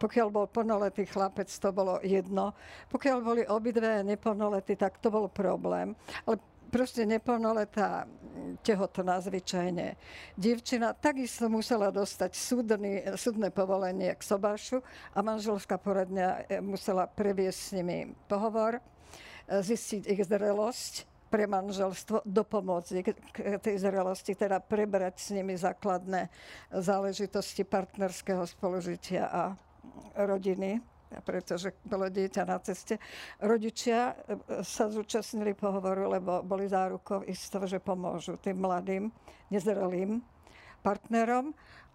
[0.00, 2.56] pokiaľ bol plnoletý chlapec, to bolo jedno.
[2.88, 5.92] Pokiaľ boli obidve neplnoletí, tak to bol problém.
[6.24, 8.08] Ale proste neplnoletá
[8.60, 9.96] tehotná zvyčajne
[10.34, 14.82] dievčina takisto musela dostať súdny, súdne povolenie k sobášu
[15.14, 18.82] a manželská poradňa e, musela previesť s nimi pohovor, e,
[19.48, 22.90] zistiť ich zrelosť pre manželstvo dopomôcť
[23.34, 26.30] k tej zrelosti, teda prebrať s nimi základné
[26.70, 29.42] záležitosti partnerského spolužitia a
[30.14, 30.78] rodiny
[31.22, 32.98] pretože bolo dieťa na ceste.
[33.38, 34.14] Rodičia e,
[34.66, 39.12] sa zúčastnili pohovoru, lebo boli zárukou isto, že pomôžu tým mladým,
[39.52, 40.18] nezrelým
[40.82, 41.54] partnerom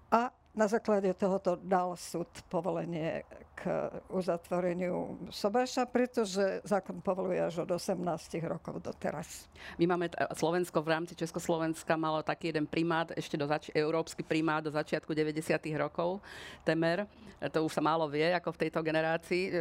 [0.10, 3.23] a na základe tohoto dal súd povolenie
[3.55, 7.95] k uzatvoreniu sobáša, pretože zákon povoluje až od 18
[8.43, 9.47] rokov doteraz.
[9.79, 14.59] My máme, Slovensko v rámci Československa malo taký jeden primát, ešte do zač- európsky primát
[14.59, 15.39] do začiatku 90.
[15.79, 16.19] rokov,
[16.67, 17.07] temer.
[17.39, 19.51] To už sa málo vie, ako v tejto generácii e,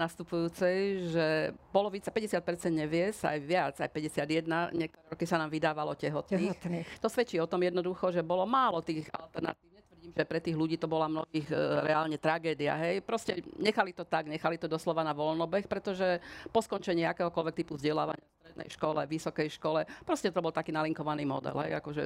[0.00, 0.76] nastupujúcej,
[1.12, 1.26] že
[1.68, 6.56] polovica, 50% nevie, sa aj viac, aj 51, niektoré roky sa nám vydávalo tehotných.
[6.56, 6.88] tehotných.
[7.04, 9.65] To svedčí o tom jednoducho, že bolo málo tých alternatív
[10.14, 12.76] že pre tých ľudí to bola mnohých e, reálne tragédia.
[12.78, 13.02] Hej.
[13.02, 16.20] Proste nechali to tak, nechali to doslova na voľnobeh, pretože
[16.52, 21.60] po skončení akéhokoľvek typu vzdelávania strednej škole, vysokej škole, proste to bol taký nalinkovaný model.
[21.60, 21.76] Hej.
[21.82, 22.02] Akože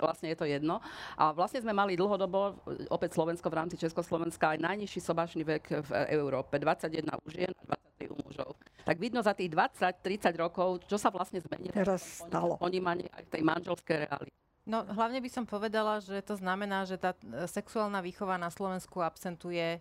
[0.00, 0.78] vlastne je to jedno.
[1.20, 2.56] A vlastne sme mali dlhodobo,
[2.88, 6.56] opäť Slovensko v rámci Československa, aj najnižší sobašný vek v Európe.
[6.56, 8.56] 21 u žien a 23 u mužov.
[8.84, 11.72] Tak vidno za tých 20-30 rokov, čo sa vlastne zmenilo.
[11.72, 12.60] Teraz stalo.
[12.60, 14.43] Ponímanie aj tej manželskej reality.
[14.64, 19.04] No hlavne by som povedala, že to znamená, že tá e, sexuálna výchova na Slovensku
[19.04, 19.76] absentuje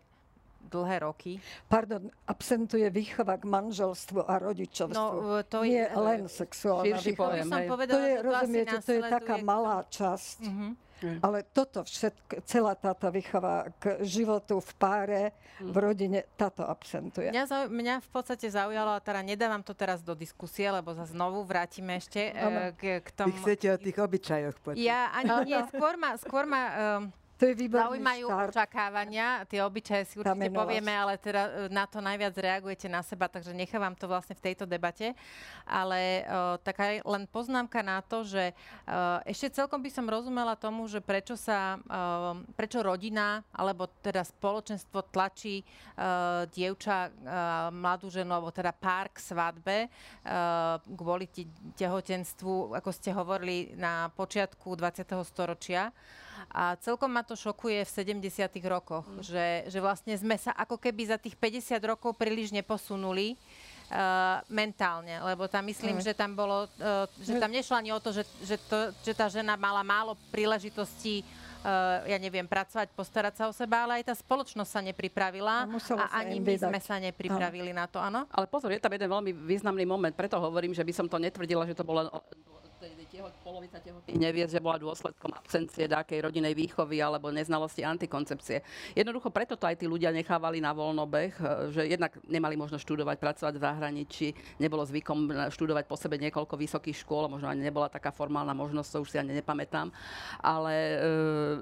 [0.67, 1.39] dlhé roky.
[1.67, 4.95] Pardon, absentuje výchova k manželstvu a rodičovstvu.
[4.95, 7.31] No, to Nie je len sexuálna výchova.
[7.35, 10.37] Poviem, som povedala, to je, rozumiete, to, to je taká malá časť.
[10.47, 10.71] Uh-huh.
[11.19, 15.21] Ale toto všetko, celá táto výchova k životu v páre,
[15.59, 15.83] v hm.
[15.83, 17.29] rodine, táto absentuje.
[17.29, 21.03] Mňa, zau, mňa v podstate zaujalo, a teda nedávam to teraz do diskusie, lebo sa
[21.07, 23.35] znovu vrátime ešte uh, k, k tomu.
[23.35, 24.79] Vy chcete o tých obyčajoch počuť.
[24.79, 26.61] Ja ani nie, skôr ma, skôr ma
[27.01, 28.49] um, to je Zaujímajú štart.
[28.53, 33.25] očakávania, tie obyčaje si určite povieme, ale teda e, na to najviac reagujete na seba,
[33.25, 35.17] takže nechávam to vlastne v tejto debate.
[35.63, 40.85] Ale uh, taká len poznámka na to, že uh, ešte celkom by som rozumela tomu,
[40.91, 47.11] že prečo sa, uh, prečo rodina, alebo teda spoločenstvo tlačí uh, dievča, uh,
[47.71, 51.31] mladú ženu, alebo teda pár k svadbe uh, kvôli
[51.79, 55.07] tehotenstvu, ako ste hovorili na počiatku 20.
[55.23, 55.89] storočia.
[56.49, 58.49] A celkom ma to šokuje v 70.
[58.65, 59.21] rokoch, mm.
[59.23, 63.37] že, že vlastne sme sa ako keby za tých 50 rokov príliš neposunuli.
[63.93, 66.07] Uh, mentálne, lebo tam myslím, mm.
[66.07, 69.29] že tam bolo, uh, že tam nešlo ani o to, že, že, to, že tá
[69.29, 71.21] žena mala málo príležitostí
[71.63, 75.67] uh, ja neviem, pracovať, postarať sa o seba, ale aj tá spoločnosť sa nepripravila a,
[75.99, 77.79] a ani my sme sa nepripravili áno.
[77.79, 78.21] na to, áno?
[78.29, 81.67] Ale pozor, je tam jeden veľmi významný moment, preto hovorím, že by som to netvrdila,
[81.67, 82.11] že to bolo
[84.17, 88.59] nevie, že bola dôsledkom absencie dákej rodinej výchovy alebo neznalosti antikoncepcie.
[88.97, 93.17] Jednoducho preto to aj tí ľudia nechávali na voľnobeh, e, že jednak nemali možnosť študovať,
[93.19, 94.27] pracovať v zahraničí,
[94.59, 98.97] nebolo zvykom študovať po sebe niekoľko vysokých škôl, možno ani nebola taká formálna možnosť, to
[99.03, 99.91] už si ani nepamätám.
[100.41, 100.97] Ale e,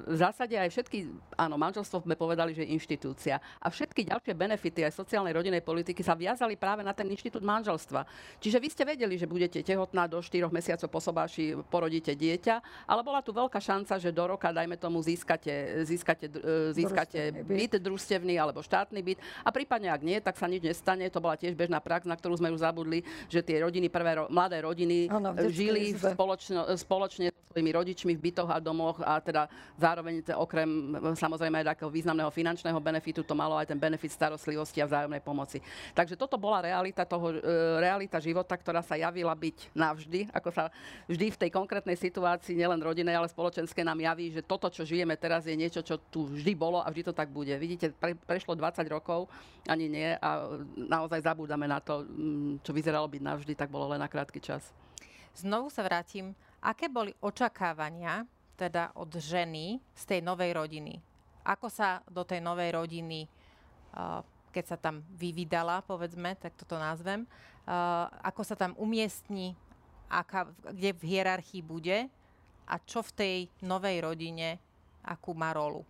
[0.09, 3.37] v zásade aj všetky, áno, manželstvo sme povedali, že je inštitúcia.
[3.61, 8.05] A všetky ďalšie benefity aj sociálnej rodinej politiky sa viazali práve na ten inštitút manželstva.
[8.41, 13.03] Čiže vy ste vedeli, že budete tehotná do 4 mesiacov po sobáši porodíte dieťa, ale
[13.03, 18.39] bola tu veľká šanca, že do roka, dajme tomu, získate, získate, e, získate byt družstevný
[18.39, 21.11] alebo štátny byt a prípadne ak nie, tak sa nič nestane.
[21.11, 24.63] To bola tiež bežná prax, na ktorú sme už zabudli, že tie rodiny, prvé mladé
[24.63, 30.23] rodiny ano, žili spoločno, spoločne so svojimi rodičmi v bytoch a domoch a teda zároveň
[30.39, 35.19] okrem samozrejme aj takého významného finančného benefitu to malo aj ten benefit starostlivosti a vzájomnej
[35.19, 35.59] pomoci.
[35.91, 37.37] Takže toto bola realita toho, e,
[37.83, 40.71] realita života, ktorá sa javila byť navždy, ako sa
[41.07, 45.17] vždy v tej konkrétnej situácii, nielen rodinej, ale spoločenské nám javí, že toto, čo žijeme
[45.17, 47.53] teraz, je niečo, čo tu vždy bolo a vždy to tak bude.
[47.57, 49.31] Vidíte, pre, prešlo 20 rokov,
[49.65, 54.01] ani nie, a naozaj zabúdame na to, mm, čo vyzeralo byť navždy, tak bolo len
[54.01, 54.73] na krátky čas.
[55.37, 56.35] Znovu sa vrátim.
[56.61, 61.01] Aké boli očakávania teda od ženy z tej novej rodiny?
[61.41, 63.25] Ako sa do tej novej rodiny,
[64.53, 67.25] keď sa tam vyvydala, povedzme, tak toto nazvem,
[68.21, 69.57] ako sa tam umiestni,
[70.11, 72.11] aká, kde v hierarchii bude
[72.67, 74.59] a čo v tej novej rodine,
[75.07, 75.87] akú má rolu?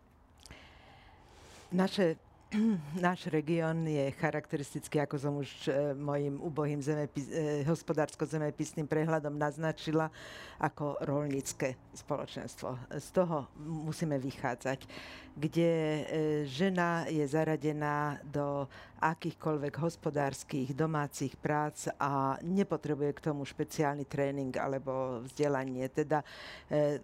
[1.73, 2.19] Naše
[2.99, 10.11] náš región je charakteristický, ako som už e, mojim ubohým zemepis, e, hospodársko-zemepisným prehľadom naznačila,
[10.59, 12.75] ako rolnícke spoločenstvo.
[12.91, 14.83] Z toho musíme vychádzať,
[15.31, 16.01] kde e,
[16.43, 18.67] žena je zaradená do
[18.99, 25.89] akýchkoľvek hospodárskych, domácich prác a nepotrebuje k tomu špeciálny tréning alebo vzdelanie.
[25.89, 26.21] Teda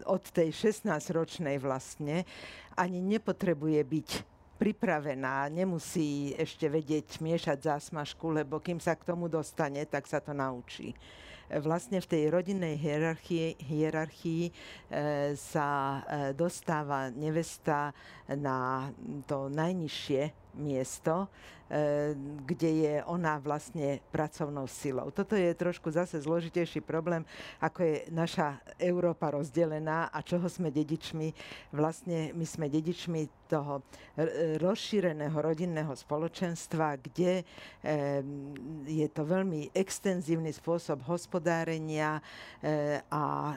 [0.05, 2.21] od tej 16-ročnej vlastne
[2.77, 9.85] ani nepotrebuje byť pripravená, nemusí ešte vedieť miešať zásmažku, lebo kým sa k tomu dostane,
[9.85, 10.97] tak sa to naučí.
[11.47, 14.53] Vlastne v tej rodinnej hierarchii, hierarchii e,
[15.39, 15.67] sa
[16.03, 17.95] e, dostáva nevesta
[18.27, 18.91] na
[19.23, 21.29] to najnižšie miesto,
[21.69, 25.13] eh, kde je ona vlastne pracovnou silou.
[25.13, 27.23] Toto je trošku zase zložitejší problém,
[27.61, 31.31] ako je naša Európa rozdelená a čoho sme dedičmi.
[31.71, 33.79] Vlastne my sme dedičmi toho
[34.59, 38.21] rozšíreného rodinného spoločenstva, kde eh,
[38.83, 42.19] je to veľmi extenzívny spôsob hospodárenia
[42.59, 43.55] eh, a,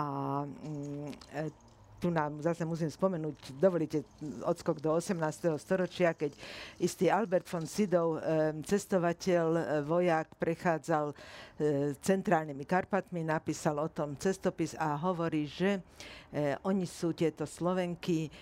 [0.00, 0.08] a
[0.48, 1.71] mm,
[2.02, 4.02] tu nám zase musím spomenúť, dovolíte
[4.42, 5.22] odskok do 18.
[5.54, 6.34] storočia, keď
[6.82, 8.18] istý Albert von Sidov,
[8.66, 15.78] cestovateľ, e, vojak, prechádzal e, centrálnymi Karpatmi, napísal o tom cestopis a hovorí, že
[16.64, 18.32] oni sú tieto Slovenky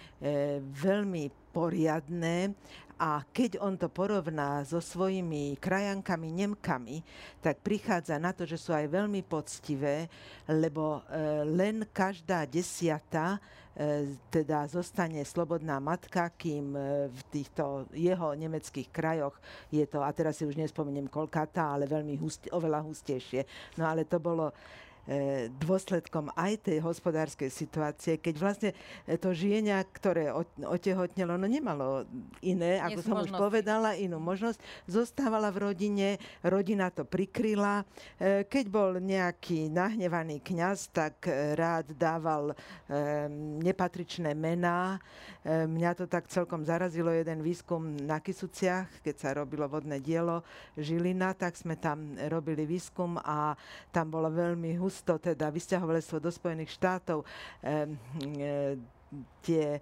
[0.79, 2.55] veľmi poriadné
[3.01, 7.01] a keď on to porovná so svojimi krajankami Nemkami,
[7.41, 10.05] tak prichádza na to, že sú aj veľmi poctivé,
[10.45, 13.41] lebo e, len každá desiata
[13.73, 19.41] e, teda zostane slobodná matka, kým e, v týchto jeho nemeckých krajoch
[19.73, 23.49] je to, a teraz si už nespomeniem koľkátá, ale veľmi hust, oveľa hustejšie.
[23.81, 24.53] No ale to bolo
[25.59, 28.71] dôsledkom aj tej hospodárskej situácie, keď vlastne
[29.09, 30.31] e, to žienia, ktoré
[30.63, 32.07] otehotnelo, no nemalo
[32.45, 33.35] iné, ako som možnosti.
[33.35, 36.09] už povedala, inú možnosť, zostávala v rodine,
[36.47, 37.83] rodina to prikryla.
[38.21, 42.53] E, keď bol nejaký nahnevaný kňaz, tak rád dával
[43.61, 44.99] nepatričné mená.
[45.47, 50.45] Mňa to tak celkom zarazilo jeden výskum na Kisuciach, keď sa robilo vodné dielo
[50.77, 53.57] Žilina, tak sme tam robili výskum a
[53.89, 58.75] tam bolo veľmi husto, teda vysťahovalectvo do Spojených štátov, e,
[59.47, 59.79] tie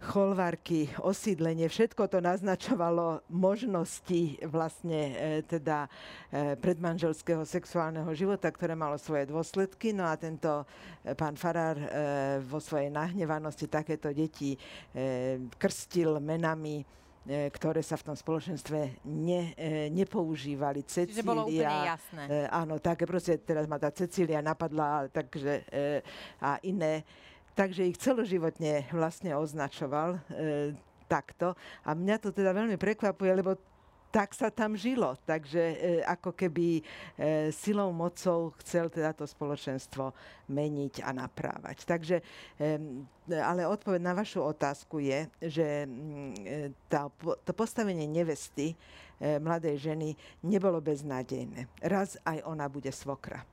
[0.00, 5.14] cholvarky, osídlenie, všetko to naznačovalo možnosti vlastne e,
[5.48, 5.88] teda
[6.28, 9.96] e, predmanželského sexuálneho života, ktoré malo svoje dôsledky.
[9.96, 10.68] No a tento
[11.16, 11.80] pán Farár
[12.44, 14.52] vo svojej nahnevanosti takéto deti
[15.56, 20.80] krstil menami ktoré sa v tom spoločenstve ne, e, nepoužívali.
[20.88, 22.22] Cecília, Čiže bolo úplne jasné.
[22.26, 26.00] E, áno, také proste teraz ma tá Cecília napadla, takže e,
[26.40, 27.04] a iné.
[27.52, 30.20] Takže ich celoživotne vlastne označoval e,
[31.10, 31.52] takto.
[31.84, 33.58] A mňa to teda veľmi prekvapuje, lebo
[34.10, 35.14] tak sa tam žilo.
[35.22, 36.82] Takže e, ako keby e,
[37.54, 40.10] silou, mocou chcel teda to spoločenstvo
[40.50, 41.86] meniť a naprávať.
[41.86, 42.16] Takže,
[43.30, 46.56] ale odpoveď na vašu otázku je, že mm, e,
[46.90, 47.06] tá,
[47.46, 48.74] to postavenie nevesty
[49.20, 51.68] mladej ženy nebolo beznádejné.
[51.84, 53.44] Raz aj ona bude svokra.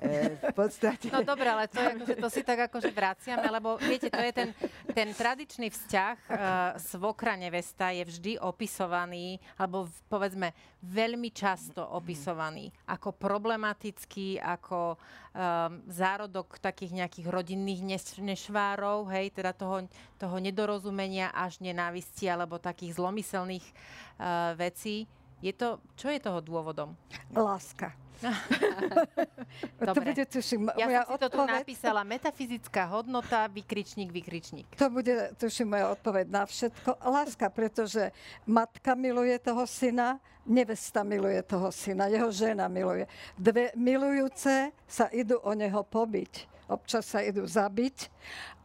[0.00, 1.12] E, v podstate...
[1.12, 4.32] No dobre, ale to, je, akože, to si tak akože vraciame, lebo viete, to je
[4.32, 4.48] ten,
[4.92, 6.36] ten tradičný vzťah uh,
[6.80, 16.56] svokra nevesta je vždy opisovaný, alebo povedzme veľmi často opisovaný ako problematický, ako um, zárodok
[16.62, 17.82] takých nejakých rodinných
[18.22, 19.84] nešvárov, hej, teda toho,
[20.16, 25.04] toho nedorozumenia až nenávisti alebo takých zlomyselných uh, vecí.
[25.44, 26.96] Je to, čo je toho dôvodom?
[27.36, 28.05] Láska.
[29.80, 29.94] Dobre.
[29.94, 32.00] To bude, tuším, ja moja som si to tu napísala.
[32.04, 34.66] Metafyzická hodnota, vykričník, vykričník.
[34.76, 36.90] To bude, tuším, moja odpoveď na všetko.
[37.04, 38.10] Láska, pretože
[38.48, 43.04] matka miluje toho syna, nevesta miluje toho syna, jeho žena miluje.
[43.36, 46.56] Dve milujúce sa idú o neho pobiť.
[46.66, 48.10] Občas sa idú zabiť.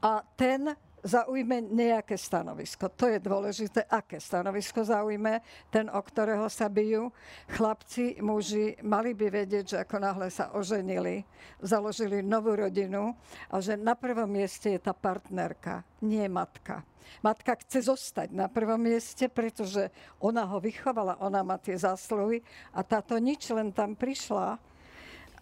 [0.01, 2.89] A ten zaujme nejaké stanovisko.
[2.93, 5.41] To je dôležité, aké stanovisko zaujme
[5.73, 7.09] ten, o ktorého sa bijú.
[7.51, 11.25] Chlapci, muži mali by vedieť, že ako náhle sa oženili,
[11.61, 13.13] založili novú rodinu
[13.49, 16.85] a že na prvom mieste je tá partnerka, nie matka.
[17.19, 19.91] Matka chce zostať na prvom mieste, pretože
[20.23, 22.39] ona ho vychovala, ona má tie zásluhy
[22.71, 24.61] a táto nič len tam prišla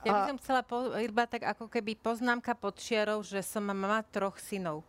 [0.07, 3.99] ja by som chcela po, iba tak ako keby poznámka pod čiarou, že som mama
[4.07, 4.87] troch synov.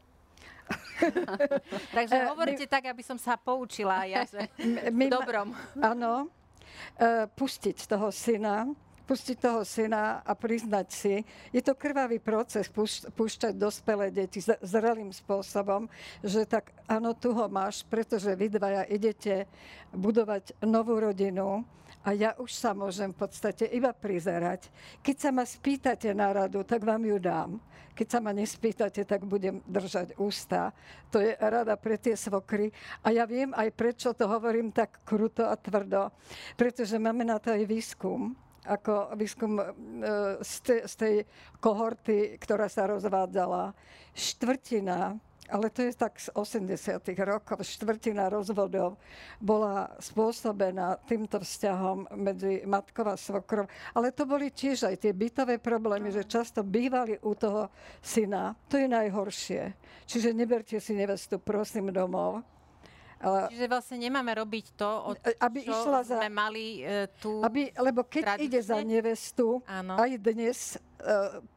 [1.97, 4.47] Takže uh, hovoríte my, tak, aby som sa poučila ja, že
[4.99, 5.53] my, dobrom.
[5.81, 8.71] Áno, uh, pustiť toho syna,
[9.11, 11.15] pustiť toho syna a priznať si.
[11.51, 12.71] Je to krvavý proces
[13.11, 15.91] púšťať dospelé deti zrelým spôsobom,
[16.23, 19.51] že tak áno, tu ho máš, pretože vy dvaja idete
[19.91, 21.67] budovať novú rodinu
[22.01, 24.73] a ja už sa môžem v podstate iba prizerať.
[25.05, 27.61] Keď sa ma spýtate na radu, tak vám ju dám.
[27.93, 30.73] Keď sa ma nespýtate, tak budem držať ústa.
[31.13, 32.73] To je rada pre tie svokry.
[33.05, 36.09] A ja viem aj prečo to hovorím tak kruto a tvrdo.
[36.57, 39.65] Pretože máme na to aj výskum ako výskum e,
[40.45, 41.15] z, tej,
[41.65, 43.73] kohorty, ktorá sa rozvádzala.
[44.13, 45.17] Štvrtina
[45.51, 47.03] ale to je tak z 80.
[47.27, 47.67] rokov.
[47.67, 48.97] Štvrtina rozvodov
[49.43, 53.67] bola spôsobená týmto vzťahom medzi matkou a svokrou.
[53.93, 58.55] Ale to boli tiež aj tie bytové problémy, že často bývali u toho syna.
[58.71, 59.63] To je najhoršie.
[60.07, 62.47] Čiže neberte si nevestu, prosím, domov.
[63.21, 67.45] Ale, Čiže vlastne nemáme robiť to, od aby čo išla za, sme mali e, tu
[67.45, 68.45] aby, Lebo keď tradične?
[68.49, 70.01] ide za nevestu, Áno.
[70.01, 70.79] aj dnes e,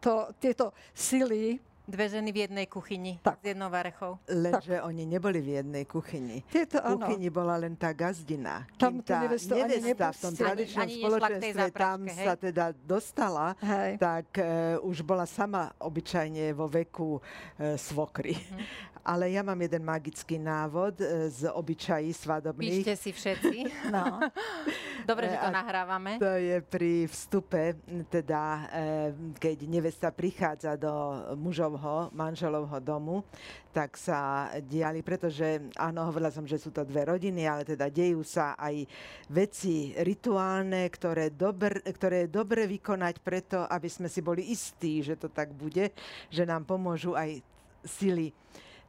[0.03, 3.43] to, tieto sily Dve ženy v jednej kuchyni tak.
[3.43, 4.15] s jednou varechou.
[4.31, 6.39] Lenže oni neboli v jednej kuchyni.
[6.47, 7.35] Tieto, v kuchyni áno.
[7.35, 8.63] bola len tá gazdina.
[8.79, 12.23] Tam tá nevesta, nevesta v tom tradičnom ani, ani spoločenstve tam hej.
[12.23, 13.99] sa teda dostala, hej.
[13.99, 18.31] tak uh, už bola sama obyčajne vo veku uh, svokry.
[18.31, 22.87] Mm ale ja mám jeden magický návod e, z obyčají svadobných.
[22.87, 23.57] Píšte si všetci.
[23.93, 24.17] No.
[25.03, 26.15] Dobre, že to A nahrávame.
[26.17, 27.77] To je pri vstupe,
[28.07, 28.63] teda e,
[29.37, 30.89] keď nevesta prichádza do
[31.35, 33.27] mužovho, manželovho domu,
[33.75, 38.23] tak sa diali, pretože áno, hovorila som, že sú to dve rodiny, ale teda dejú
[38.23, 38.87] sa aj
[39.27, 45.19] veci rituálne, ktoré, dobr, ktoré je dobre vykonať preto, aby sme si boli istí, že
[45.19, 45.91] to tak bude,
[46.31, 47.43] že nám pomôžu aj
[47.83, 48.31] sily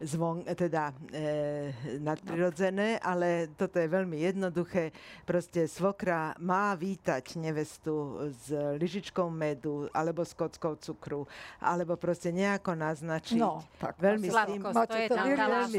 [0.01, 1.71] zvon, teda e,
[2.03, 4.91] nadprirodzené, ale toto je veľmi jednoduché.
[5.23, 11.27] Proste svokra má vítať nevestu s lyžičkou medu alebo s kockou cukru,
[11.63, 13.39] alebo proste nejako naznačiť.
[13.39, 13.95] No, tak.
[14.03, 15.79] Veľmi, to je tam, veľmi,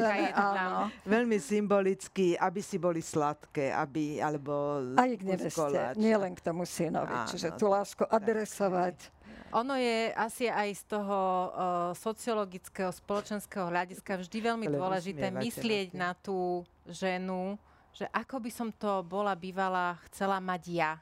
[1.04, 6.64] veľmi symbolicky, aby si boli sladké, aby, alebo Aj k neveste, nie len k tomu
[6.64, 7.12] synovi.
[7.12, 9.16] Áno, čiže tú lásku adresovať
[9.54, 11.48] ono je asi aj z toho uh,
[11.94, 17.60] sociologického, spoločenského hľadiska vždy veľmi Ale dôležité myslieť na tú ženu,
[17.94, 20.94] že ako by som to bola bývala chcela mať ja.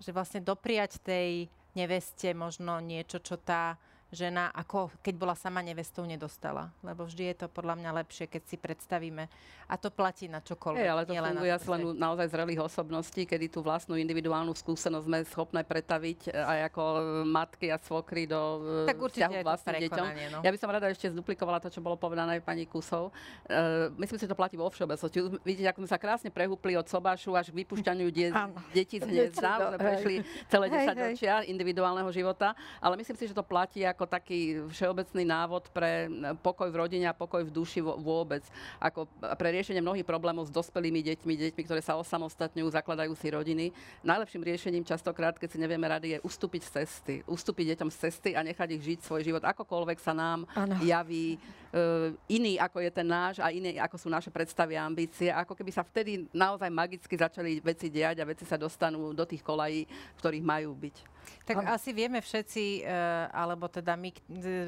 [0.00, 1.46] Že vlastne dopriať tej
[1.76, 3.78] neveste možno niečo, čo tá
[4.10, 6.74] žena, ako keď bola sama nevestou, nedostala.
[6.82, 9.30] Lebo vždy je to podľa mňa lepšie, keď si predstavíme.
[9.70, 10.82] A to platí na čokoľvek.
[10.82, 15.18] Hey, ale to funguje asi len naozaj zrelých osobností, kedy tú vlastnú individuálnu skúsenosť sme
[15.26, 17.00] schopné pretaviť e, aj ako e,
[17.30, 18.40] matky a svokry do
[18.86, 20.06] e, tak vzťahu vlastným deťom.
[20.34, 20.38] No.
[20.42, 23.14] Ja by som rada ešte zduplikovala to, čo bolo povedané aj pani Kusov.
[23.46, 25.18] Uh, myslím si, že to platí vo všeobecnosti.
[25.46, 28.34] Vidíte, ako sme sa krásne prehúpli od sobášu až k vypušťaniu die-
[28.74, 29.78] detí z hniezda.
[29.78, 32.58] Prešli celé 10 ročia individuálneho života.
[32.82, 36.08] Ale myslím si, že to platí ako taký všeobecný návod pre
[36.40, 38.44] pokoj v rodine a pokoj v duši vôbec.
[38.80, 39.04] Ako
[39.36, 43.66] pre riešenie mnohých problémov s dospelými deťmi, deťmi, ktoré sa osamostatňujú, zakladajú si rodiny.
[44.00, 47.14] Najlepším riešením častokrát, keď si nevieme rady, je ustúpiť z cesty.
[47.28, 50.78] Ustúpiť deťom z cesty a nechať ich žiť svoj život akokoľvek sa nám ano.
[50.86, 55.28] javí uh, iný, ako je ten náš a iný, ako sú naše predstavy a ambície.
[55.28, 59.42] Ako keby sa vtedy naozaj magicky začali veci diať a veci sa dostanú do tých
[59.42, 60.96] kolají, v ktorých majú byť.
[61.44, 61.66] Tak Am...
[61.74, 64.10] asi vieme všetci, uh, alebo teda my,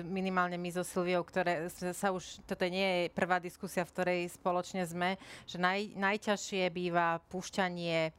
[0.06, 4.82] minimálne my so Silviou, ktoré sa už, toto nie je prvá diskusia, v ktorej spoločne
[4.86, 8.10] sme, že naj, najťažšie býva púšťanie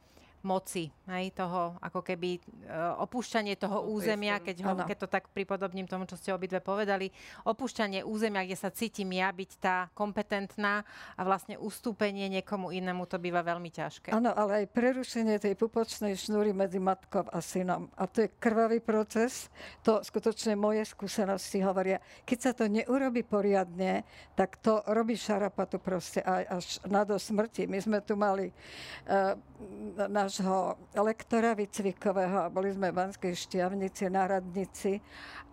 [0.44, 2.38] moci, hej, toho ako keby
[2.68, 7.08] uh, opúšťanie toho územia, keď, ho, keď to tak pripodobním tomu, čo ste obidve povedali,
[7.48, 10.84] opúšťanie územia, kde sa cítim ja byť tá kompetentná
[11.16, 14.12] a vlastne ustúpenie niekomu inému, to býva veľmi ťažké.
[14.12, 17.88] Áno, ale aj prerušenie tej pupočnej šnúry medzi matkou a synom.
[17.96, 19.48] A to je krvavý proces,
[19.80, 21.96] to skutočne moje skúsenosti hovoria.
[22.28, 24.04] Keď sa to neurobi poriadne,
[24.36, 27.64] tak to robí šarapatu proste aj až na do smrti.
[27.70, 29.38] My sme tu mali uh,
[30.10, 34.98] náš nášho lektora výcvikového a boli sme v Banskej šťavnici na radnici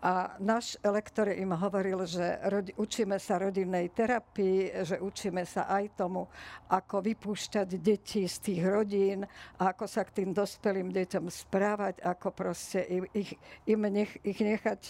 [0.02, 5.94] a náš lektor im hovoril, že rodi, učíme sa rodinnej terapii, že učíme sa aj
[5.94, 6.26] tomu,
[6.74, 9.22] ako vypúšťať deti z tých rodín
[9.62, 13.38] ako sa k tým dospelým deťom správať, ako proste im, ich,
[13.70, 14.82] im nech, ich nechať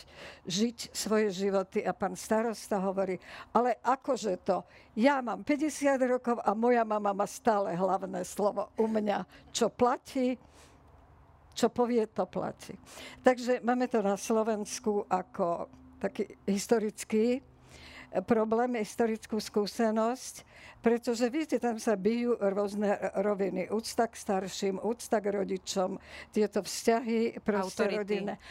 [0.47, 1.84] žiť svoje životy.
[1.84, 3.20] A pán starosta hovorí,
[3.51, 4.64] ale akože to,
[4.95, 10.39] ja mám 50 rokov a moja mama má stále hlavné slovo u mňa, čo platí,
[11.51, 12.75] čo povie, to platí.
[13.21, 15.67] Takže máme to na Slovensku ako
[16.01, 20.43] taký historický eh, problém, historickú skúsenosť,
[20.81, 23.69] pretože viete, tam sa bijú rôzne roviny.
[23.69, 26.01] Úcta k starším, úcta k rodičom,
[26.33, 28.41] tieto vzťahy proste rodinné.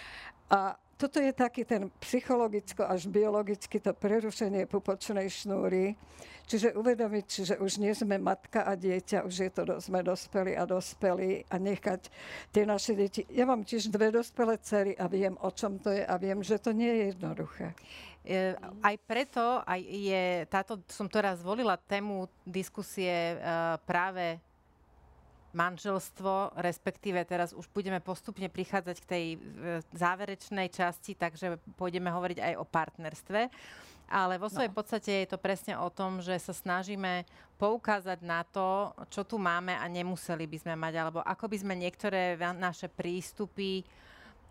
[0.46, 5.96] A toto je taký ten psychologicko až biologicky to prerušenie pupočnej šnúry.
[6.44, 10.58] Čiže uvedomiť si, že už nie sme matka a dieťa, už je to, sme dospeli
[10.58, 12.10] a dospeli a nechať
[12.50, 13.22] tie naše deti.
[13.30, 16.58] Ja mám tiež dve dospelé cery a viem, o čom to je a viem, že
[16.58, 17.70] to nie je jednoduché.
[18.26, 23.36] E, aj preto aj je, táto som teraz zvolila tému diskusie e,
[23.86, 24.42] práve
[25.50, 29.38] manželstvo, respektíve teraz už budeme postupne prichádzať k tej e,
[29.94, 33.40] záverečnej časti, takže pôjdeme hovoriť aj o partnerstve.
[34.10, 34.76] Ale vo svojej no.
[34.78, 37.22] podstate je to presne o tom, že sa snažíme
[37.62, 41.74] poukázať na to, čo tu máme a nemuseli by sme mať, alebo ako by sme
[41.78, 43.86] niektoré naše prístupy,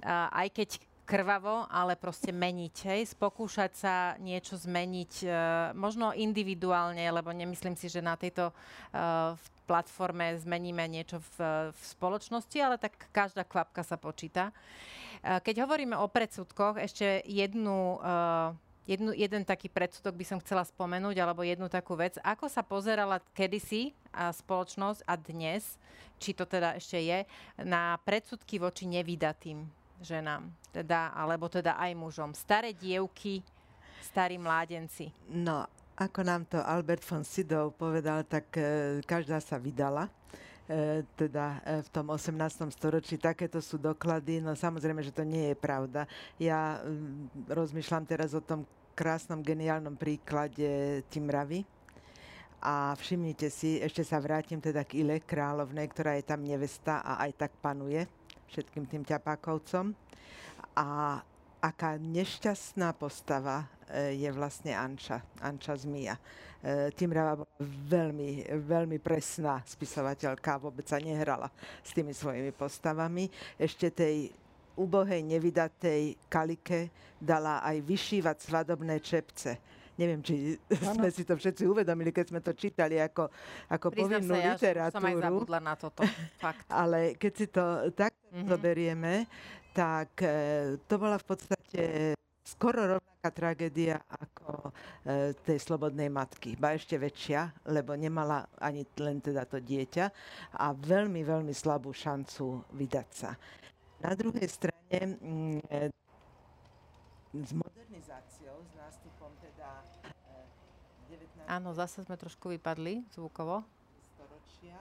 [0.08, 0.70] aj keď
[1.10, 2.76] krvavo, ale proste meniť.
[2.86, 3.02] Hej?
[3.18, 5.34] Spokúšať sa niečo zmeniť, uh,
[5.74, 9.34] možno individuálne, lebo nemyslím si, že na tejto uh,
[9.66, 14.50] platforme zmeníme niečo v, v spoločnosti, ale tak každá kvapka sa počíta.
[15.22, 18.02] Keď hovoríme o predsudkoch, ešte jednu
[18.90, 22.18] jednu, jeden taký predsudok by som chcela spomenúť, alebo jednu takú vec.
[22.26, 25.78] Ako sa pozerala kedysi a spoločnosť a dnes,
[26.18, 27.30] či to teda ešte je,
[27.62, 32.32] na predsudky voči nevydatým ženám, teda, alebo teda aj mužom.
[32.32, 33.44] Staré dievky,
[34.04, 35.12] starí mládenci.
[35.30, 35.68] No,
[36.00, 40.08] ako nám to Albert von Sydow povedal, tak e, každá sa vydala.
[40.70, 42.40] E, teda e, v tom 18.
[42.72, 46.08] storočí takéto sú doklady, no samozrejme, že to nie je pravda.
[46.40, 48.64] Ja mm, rozmýšľam teraz o tom
[48.96, 51.68] krásnom, geniálnom príklade Timravy.
[52.60, 57.24] A všimnite si, ešte sa vrátim teda k Ile kráľovnej, ktorá je tam nevesta a
[57.24, 58.04] aj tak panuje
[58.50, 59.94] všetkým tým ťapákovcom.
[60.76, 61.22] A
[61.60, 66.16] aká nešťastná postava e, je vlastne Anča, Anča Zmija.
[66.16, 67.56] E, Timrava bola
[67.92, 71.52] veľmi, veľmi presná spisovateľka, vôbec sa nehrala
[71.84, 73.28] s tými svojimi postavami.
[73.60, 74.32] Ešte tej
[74.80, 76.88] ubohej, nevydatej kalike
[77.20, 79.60] dala aj vyšívať svadobné čepce.
[80.00, 80.96] Neviem, či ano.
[80.96, 83.28] sme si to všetci uvedomili, keď sme to čítali ako,
[83.68, 84.88] ako povinnú sa, literatúru.
[84.88, 86.02] Ja som aj zabudla na toto.
[86.40, 86.64] Fakt.
[86.82, 88.48] Ale keď si to tak mm-hmm.
[88.48, 89.28] zoberieme,
[89.76, 91.82] tak e, to bola v podstate
[92.50, 94.72] skoro rovnaká tragédia ako
[95.04, 96.58] e, tej slobodnej matky.
[96.58, 100.06] Ba ešte väčšia, lebo nemala ani len teda to dieťa
[100.58, 103.36] a veľmi, veľmi slabú šancu vydať sa.
[104.02, 105.92] Na druhej strane mm, e,
[107.38, 109.86] s modernizáciou, s nástupom teda
[111.14, 111.22] 19.
[111.22, 113.66] E, Áno, zase sme trošku vypadli zvukovo.
[114.14, 114.78] Storočia,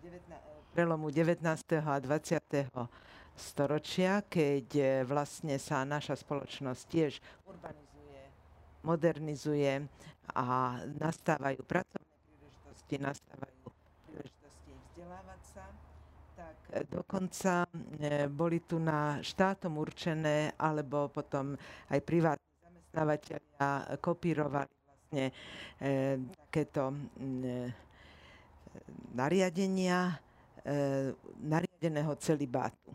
[0.00, 1.84] 19, e, prelomu 19.
[1.84, 2.88] a 20.
[3.36, 8.22] storočia, keď vlastne sa naša spoločnosť tiež urbanizuje,
[8.88, 9.84] modernizuje
[10.32, 13.68] a nastávajú pracovné príležitosti, nastávajú
[14.08, 15.64] príležitosti vzdelávať sa
[16.34, 16.56] tak
[16.90, 17.68] dokonca
[18.32, 21.54] boli tu na štátom určené, alebo potom
[21.92, 24.83] aj privátni zamestnávateľia kopírovali
[25.14, 25.30] vlastne
[25.78, 26.18] e,
[26.50, 27.70] takéto e,
[29.14, 30.18] nariadenia
[30.66, 32.90] e, nariadeného celibátu.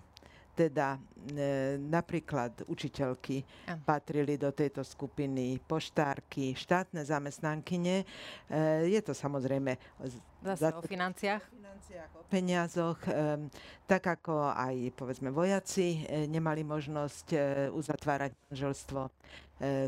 [0.59, 3.79] teda e, napríklad učiteľky ja.
[3.79, 8.03] patrili do tejto skupiny, poštárky, štátne zamestnankyne.
[8.03, 8.05] E,
[8.91, 9.79] je to samozrejme...
[10.43, 11.43] Zase za, o financiách?
[12.29, 12.99] Peniazoch.
[13.07, 13.49] E,
[13.89, 17.37] tak ako aj, povedzme, vojaci e, nemali možnosť e,
[17.73, 19.11] uzatvárať manželstvo, e,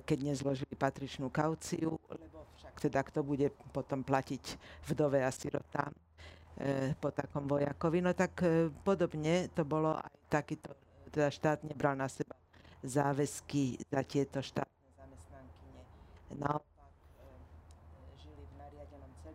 [0.01, 4.57] keď nezložili patričnú kauciu, lebo však teda kto bude potom platiť
[4.89, 5.93] vdove a sirotám
[6.61, 8.05] E, po takom vojakovi.
[8.05, 8.43] No tak
[8.85, 10.69] podobne to bolo aj takýto,
[11.09, 12.37] teda štát nebral na seba
[12.85, 15.81] záväzky za tieto štátne zamestnankyne.
[16.37, 16.70] Naopak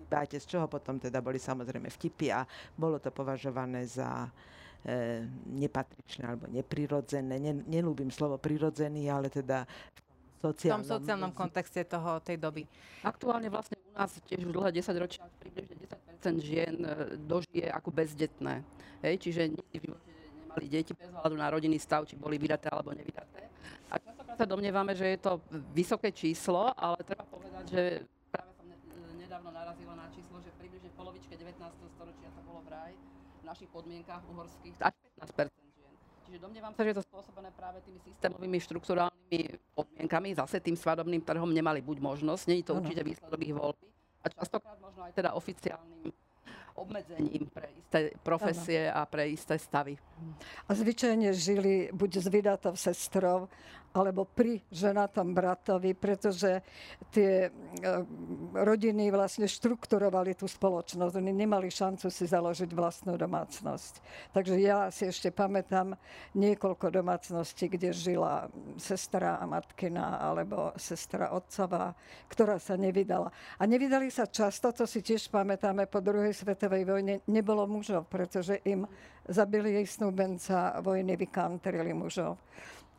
[0.06, 2.46] celibáte, z čoho potom teda boli samozrejme vtipy a
[2.78, 4.30] bolo to považované za
[5.50, 7.42] nepatričné alebo neprirodzené.
[7.66, 9.66] Nelúbim slovo prirodzený, ale teda
[10.38, 10.86] sociálnom...
[10.86, 12.62] V tom sociálnom kontexte toho, tej doby.
[13.02, 15.74] Aktuálne vlastne u nás tiež už dlhé 10 ročia približne
[16.22, 18.62] 10 žien e, dožije ako bezdetné.
[19.02, 22.70] Hej, čiže nikdy v živote nemali deti bez hľadu na rodinný stav, či boli vydaté
[22.70, 23.50] alebo nevydaté.
[23.90, 25.42] A častokrát sa domnievame, že je to
[25.74, 27.82] vysoké číslo, ale treba povedať, že
[28.30, 28.66] práve som
[29.18, 31.58] nedávno narazila na číslo, že približne v polovičke 19.
[31.94, 32.94] storočia to bolo vraj
[33.46, 35.54] v našich podmienkach uhorských až 15
[36.26, 40.34] Čiže domnievam sa, že je to spôsobené práve tými systémovými štruktúrálnymi podmienkami.
[40.34, 43.86] Zase tým svadobným trhom nemali buď možnosť, nie je to určite výsledok ich voľby.
[44.26, 46.10] A častokrát možno aj teda oficiálnym
[46.74, 48.98] obmedzením pre isté profesie ano.
[48.98, 49.94] a pre isté stavy.
[50.66, 53.46] A zvyčajne žili buď s vydatou sestrou,
[53.92, 56.60] alebo pri ženatom bratovi, pretože
[57.08, 57.50] tie e,
[58.52, 61.14] rodiny vlastne štrukturovali tú spoločnosť.
[61.16, 63.92] Oni nemali šancu si založiť vlastnú domácnosť.
[64.36, 65.96] Takže ja si ešte pamätám
[66.36, 71.96] niekoľko domácností, kde žila sestra matkina alebo sestra otcová,
[72.28, 73.32] ktorá sa nevydala.
[73.56, 78.60] A nevydali sa často, to si tiež pamätáme, po druhej svetovej vojne nebolo mužov, pretože
[78.68, 78.84] im
[79.26, 82.38] zabili jej snúbenca vojny, vykantrili mužov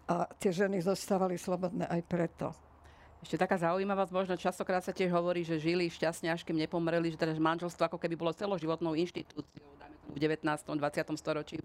[0.07, 2.55] a tie ženy zostávali slobodné aj preto.
[3.19, 7.19] Ešte taká zaujímavá možno častokrát sa tiež hovorí, že žili šťastne, až kým nepomreli, že
[7.19, 10.47] teda manželstvo ako keby bolo celoživotnou inštitúciou, dajme tomu v 19.
[10.47, 11.19] 20.
[11.19, 11.57] storočí.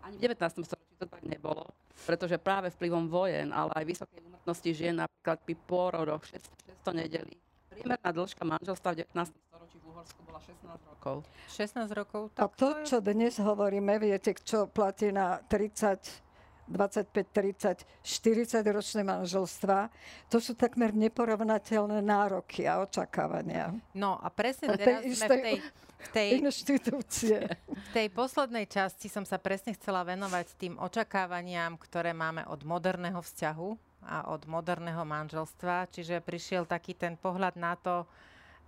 [0.00, 0.64] Ani v 19.
[0.64, 1.68] storočí to tak nebolo,
[2.08, 7.36] pretože práve vplyvom vojen, ale aj vysokej úmrtnosti žien, napríklad pri pôrodoch 600 nedelí,
[7.68, 9.34] priemerná dĺžka manželstva v 19.
[9.50, 11.16] storočí v Uhorsku bola 16 rokov.
[11.52, 12.22] 16 rokov?
[12.32, 16.23] Tak a to, čo dnes hovoríme, viete, čo platí na 30
[16.64, 19.92] 25, 30, 40 ročné manželstva,
[20.32, 23.76] to sú takmer neporovnateľné nároky a očakávania.
[23.92, 27.38] No a presne teraz sme v tej, v tej, inštitúcie.
[27.88, 33.20] v tej poslednej časti som sa presne chcela venovať tým očakávaniam, ktoré máme od moderného
[33.20, 33.70] vzťahu
[34.04, 35.92] a od moderného manželstva.
[35.92, 38.08] Čiže prišiel taký ten pohľad na to,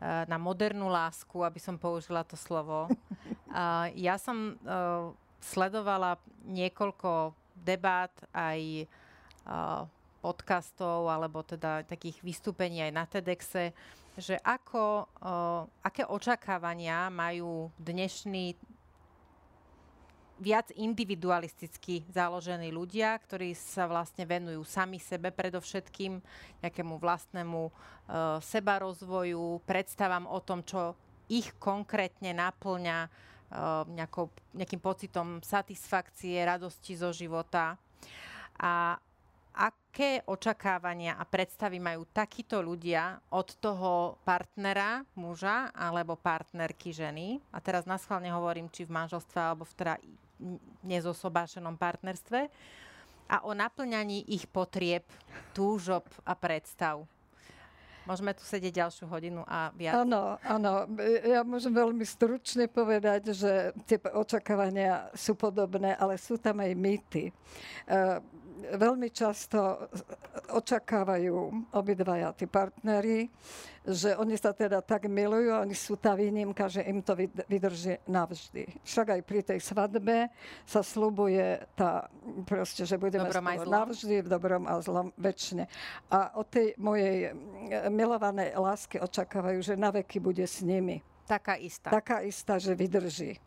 [0.00, 2.88] eh, na modernú lásku, aby som použila to slovo.
[3.96, 7.32] Ja som eh, sledovala niekoľko
[7.64, 8.88] debát, aj
[10.18, 13.70] podcastov alebo teda takých vystúpení aj na TEDxe,
[14.18, 15.06] že ako,
[15.86, 18.58] aké očakávania majú dnešní
[20.36, 26.20] viac individualisticky založení ľudia, ktorí sa vlastne venujú sami sebe predovšetkým,
[26.60, 27.72] nejakému vlastnému uh,
[28.44, 30.92] sebarozvoju, predstavám o tom, čo
[31.32, 33.08] ich konkrétne naplňa
[33.90, 37.78] nejakou, nejakým pocitom satisfakcie, radosti zo života.
[38.56, 38.96] A
[39.56, 47.40] aké očakávania a predstavy majú takíto ľudia od toho partnera, muža alebo partnerky ženy.
[47.56, 49.94] A teraz naschválne hovorím, či v manželstve alebo v teda
[50.84, 52.52] nezosobášenom partnerstve.
[53.26, 55.02] A o naplňaní ich potrieb,
[55.56, 57.08] túžob a predstav.
[58.06, 60.06] Môžeme tu sedieť ďalšiu hodinu a viac.
[60.06, 60.86] Áno, áno.
[61.26, 67.34] Ja môžem veľmi stručne povedať, že tie očakávania sú podobné, ale sú tam aj mýty.
[67.90, 68.22] Uh,
[68.56, 69.88] veľmi často
[70.52, 71.34] očakávajú
[71.72, 73.28] obidvaja tí partneri,
[73.86, 77.14] že oni sa teda tak milujú, oni sú tá výnimka, že im to
[77.46, 78.66] vydrží navždy.
[78.82, 80.26] Však aj pri tej svadbe
[80.66, 82.10] sa slubuje tá,
[82.42, 85.70] proste, že budeme spolu navždy v dobrom a zlom väčšine.
[86.10, 87.30] A od tej mojej
[87.92, 90.98] milovanej lásky očakávajú, že na veky bude s nimi.
[91.26, 91.90] Taká istá.
[91.90, 93.38] Taká istá, že vydrží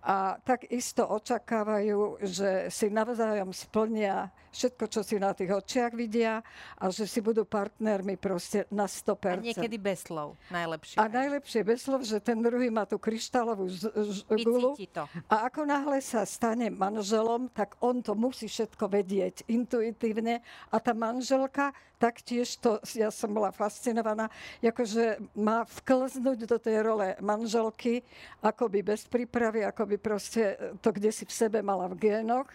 [0.00, 6.40] a takisto očakávajú, že si navzájom splnia všetko, čo si na tých očiach vidia
[6.74, 9.36] a že si budú partnermi proste na 100%.
[9.36, 10.96] A niekedy bez slov, najlepšie.
[10.96, 14.72] A najlepšie bez slov, že ten druhý má tú kryštálovú z- z- gulu.
[14.94, 15.04] To.
[15.26, 20.90] A ako náhle sa stane manželom, tak on to musí všetko vedieť intuitívne a tá
[20.90, 24.30] manželka taktiež to, ja som bola fascinovaná,
[24.62, 28.06] akože má vklznúť do tej role manželky,
[28.40, 32.46] akoby bez prípravy, ako by proste to kde si v sebe mala v génoch.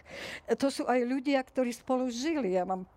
[0.48, 2.56] To sú aj ľudia, ktorí spolu žili.
[2.56, 2.88] Ja mám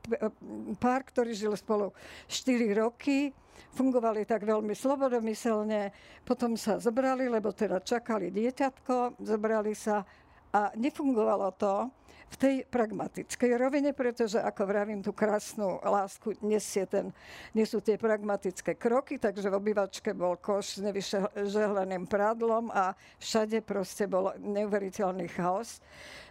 [0.79, 1.91] pár, ktorí žili spolu
[2.31, 3.35] 4 roky,
[3.77, 5.93] fungovali tak veľmi slobodomyselne,
[6.25, 10.07] potom sa zobrali, lebo teda čakali dieťatko, zobrali sa
[10.55, 11.91] a nefungovalo to
[12.27, 17.15] v tej pragmatickej rovine, pretože ako vravím, tú krásnu lásku nesie ten,
[17.55, 24.11] nesú tie pragmatické kroky, takže v obývačke bol koš s nevyžehleným prádlom a všade proste
[24.11, 25.79] bol neuveriteľný chaos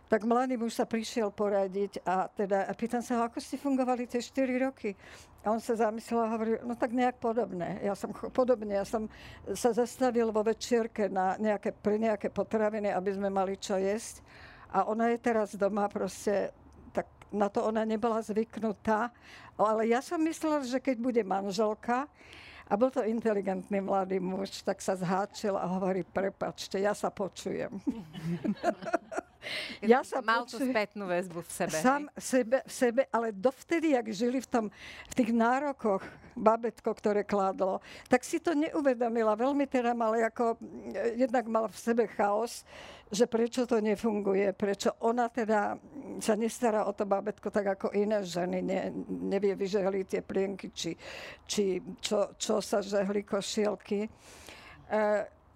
[0.06, 4.22] tak mladý muž sa prišiel poradiť a teda a pýtam sa, ako ste fungovali tie
[4.22, 4.94] 4 roky?
[5.42, 7.82] A on sa zamyslel a hovorí, no tak nejak podobné.
[7.82, 9.10] Ja som podobne, ja som
[9.58, 14.22] sa zastavil vo večierke na nejaké, pre nejaké potraviny, aby sme mali čo jesť.
[14.74, 16.54] A ona je teraz doma proste,
[16.94, 19.12] tak na to ona nebola zvyknutá.
[19.56, 22.10] Ale ja som myslela, že keď bude manželka,
[22.66, 27.70] a bol to inteligentný mladý muž, tak sa zháčil a hovorí, prepačte, ja sa počujem.
[29.84, 31.78] ja sa Mal tú spätnú väzbu v sebe.
[31.78, 34.66] Sám sebe, v sebe, ale dovtedy, jak žili v, tom,
[35.10, 36.02] v tých nárokoch,
[36.36, 37.80] babetko, ktoré kládlo,
[38.12, 39.40] tak si to neuvedomila.
[39.40, 40.60] Veľmi teda mal ako,
[41.16, 42.68] jednak mal v sebe chaos,
[43.08, 45.80] že prečo to nefunguje, prečo ona teda
[46.20, 50.92] sa nestará o to babetko tak ako iné ženy, ne, nevie vyžehliť tie plienky, či,
[51.48, 54.06] či čo, čo sa žehli košielky.
[54.06, 54.10] E,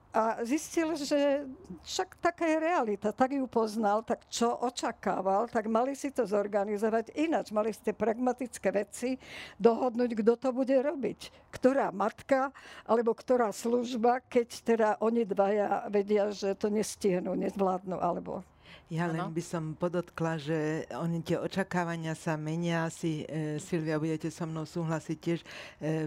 [0.10, 1.46] a zistil, že
[1.86, 7.14] však taká je realita, tak ju poznal, tak čo očakával, tak mali si to zorganizovať
[7.14, 7.54] ináč.
[7.54, 9.22] Mali ste pragmatické veci,
[9.62, 11.30] dohodnúť, kto to bude robiť.
[11.54, 12.50] Ktorá matka,
[12.90, 18.42] alebo ktorá služba, keď teda oni dvaja vedia, že to nestihnú, nezvládnu, alebo
[18.90, 19.30] ja len ano.
[19.30, 22.90] by som podotkla, že oni tie očakávania sa menia.
[22.90, 25.48] Asi, e, Silvia, budete so mnou súhlasiť tiež e,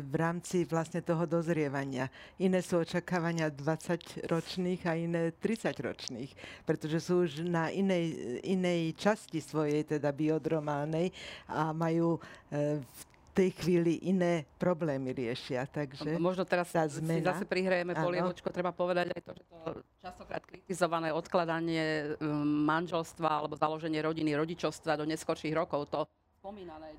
[0.03, 2.11] v rámci vlastne toho dozrievania.
[2.43, 6.35] Iné sú očakávania 20-ročných a iné 30-ročných,
[6.67, 11.15] pretože sú už na inej, inej časti svojej, teda biodromálnej
[11.55, 12.19] a majú
[12.51, 13.03] e, v
[13.33, 15.65] tej chvíli iné problémy riešia.
[15.65, 19.71] Takže Možno teraz tá zmena, si zase prihrajeme polievočko, treba povedať aj to, že to
[20.05, 26.05] častokrát kritizované odkladanie um, manželstva alebo založenie rodiny, rodičovstva do neskorších rokov, to
[26.43, 26.99] spomínané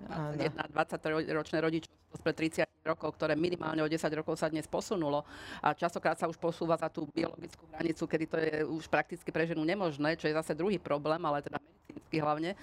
[0.71, 5.27] 21-23-ročné rodičovstvo spred 30 rokov, ktoré minimálne o 10 rokov sa dnes posunulo
[5.59, 9.43] a častokrát sa už posúva za tú biologickú hranicu, kedy to je už prakticky pre
[9.43, 11.59] ženu nemožné, čo je zase druhý problém, ale teda
[11.94, 12.50] medicínsky hlavne.
[12.54, 12.58] E,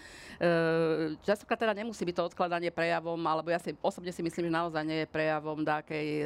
[1.22, 4.83] častokrát teda nemusí byť to odkladanie prejavom, alebo ja si osobne si myslím, že naozaj
[4.83, 6.24] nie je prejavom dákej e,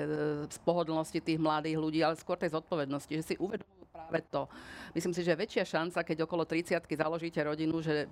[0.49, 4.49] spohodlnosti tých mladých ľudí, ale skôr tej zodpovednosti, že si uvedomujú práve to.
[4.95, 8.07] Myslím si, že väčšia šanca, keď okolo 30 založíte rodinu, že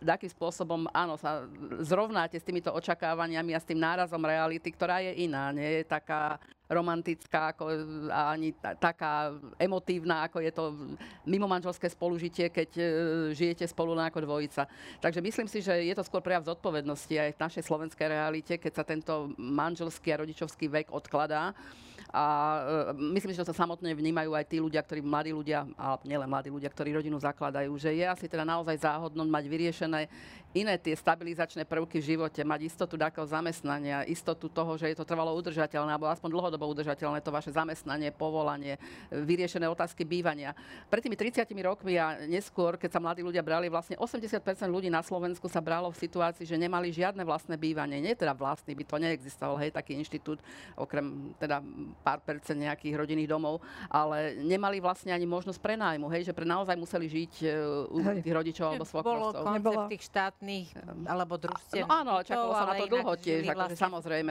[0.00, 1.44] takým spôsobom, áno, sa
[1.84, 6.40] zrovnáte s týmito očakávaniami a s tým nárazom reality, ktorá je iná, nie je taká
[6.64, 7.68] romantická ako,
[8.08, 10.64] a ani t- taká emotívna, ako je to
[11.28, 12.84] mimo manželské spolužitie, keď e,
[13.36, 14.64] žijete spolu ako dvojica.
[15.00, 18.72] Takže myslím si, že je to skôr prejav zodpovednosti aj v našej slovenskej realite, keď
[18.72, 21.52] sa tento manželský a rodičovský vek odkladá.
[22.14, 22.24] A
[22.94, 26.46] e, myslím, že to samotne vnímajú aj tí ľudia, ktorí mladí ľudia, a nielen mladí
[26.46, 30.06] ľudia, ktorí rodinu zakladajú, že je asi teda naozaj záhodno mať vyriešené
[30.54, 35.02] iné tie stabilizačné prvky v živote, mať istotu takého zamestnania, istotu toho, že je to
[35.02, 38.78] trvalo udržateľné, alebo aspoň dlhodobo udržateľné to vaše zamestnanie, povolanie,
[39.10, 40.54] vyriešené otázky bývania.
[40.86, 44.38] Pred tými 30 rokmi a neskôr, keď sa mladí ľudia brali, vlastne 80%
[44.70, 47.98] ľudí na Slovensku sa bralo v situácii, že nemali žiadne vlastné bývanie.
[47.98, 50.38] Nie teda vlastný by to neexistoval, hej, taký inštitút,
[50.78, 51.58] okrem teda
[52.04, 56.76] pár percent nejakých rodinných domov, ale nemali vlastne ani možnosť prenájmu, hej, že pre naozaj
[56.76, 58.20] museli žiť uh, u hej.
[58.20, 59.40] tých rodičov alebo svokrovcov.
[59.40, 60.68] Bolo koncept tých štátnych
[61.08, 61.88] alebo družstiev.
[61.88, 64.30] No áno, čakalo sa na to dlho tiež, akože vlastne samozrejme.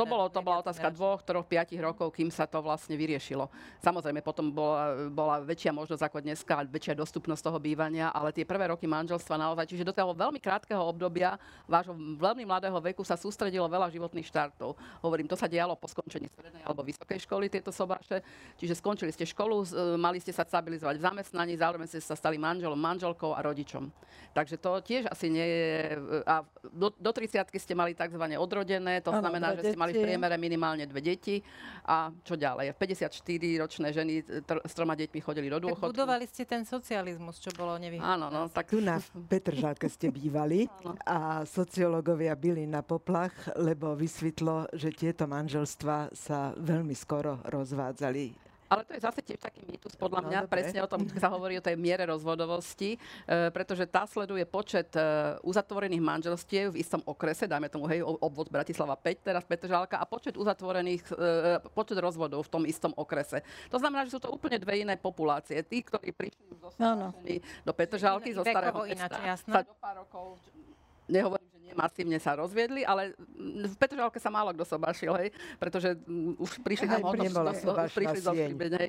[0.00, 3.50] To, bolo, to bola otázka dvoch, troch, piatich rokov, kým sa to vlastne vyriešilo.
[3.82, 8.70] Samozrejme, potom bola, bola väčšia možnosť ako dneska, väčšia dostupnosť toho bývania, ale tie prvé
[8.70, 11.34] roky manželstva naozaj, čiže do toho veľmi krátkeho obdobia
[11.66, 14.78] vášho veľmi mladého veku sa sústredilo veľa životných štartov.
[15.02, 18.20] Hovorím, to sa dialo po skončení strednej alebo vysokej vysokej školy tieto sobáše,
[18.60, 22.36] čiže skončili ste školu, e, mali ste sa stabilizovať v zamestnaní, zároveň ste sa stali
[22.36, 23.88] manželom, manželkou a rodičom.
[24.30, 25.96] Takže to tiež asi nie je...
[25.96, 28.20] E, a do, do 30 ste mali tzv.
[28.36, 31.42] odrodené, to ano, znamená, že ste mali v priemere minimálne dve deti.
[31.88, 32.76] A čo ďalej?
[32.78, 35.90] 54-ročné ženy tr- s troma deťmi chodili do dôchodku.
[35.90, 38.06] Tak budovali ste ten socializmus, čo bolo nevyhnutné.
[38.06, 38.70] Áno, no, tak...
[38.70, 40.68] Tu na Petržalke ste bývali
[41.08, 48.50] a sociológovia byli na poplach, lebo vysvetlo, že tieto manželstva sa veľmi skoro rozvádzali.
[48.70, 50.52] Ale to je zase tiež taký mýtus, podľa no, mňa, dobre.
[50.54, 52.98] presne o tom sa hovorí o tej miere rozvodovosti, e,
[53.50, 55.02] pretože tá sleduje počet e,
[55.42, 60.38] uzatvorených manželstiev v istom okrese, dajme tomu, hej, obvod Bratislava 5, teraz Petržálka, a počet
[60.38, 63.42] uzatvorených, e, počet rozvodov v tom istom okrese.
[63.74, 65.58] To znamená, že sú to úplne dve iné populácie.
[65.66, 67.08] Tí, ktorí prišli no, no.
[67.66, 70.38] do Petržálky, zo starého mesta, sa do pár rokov
[71.10, 73.14] nehovorím, že masívne sa rozviedli, ale
[73.66, 75.96] v Petržalke sa málo kto sobašil, hej, pretože
[76.36, 77.00] už prišli tam
[77.94, 78.32] prišli, zo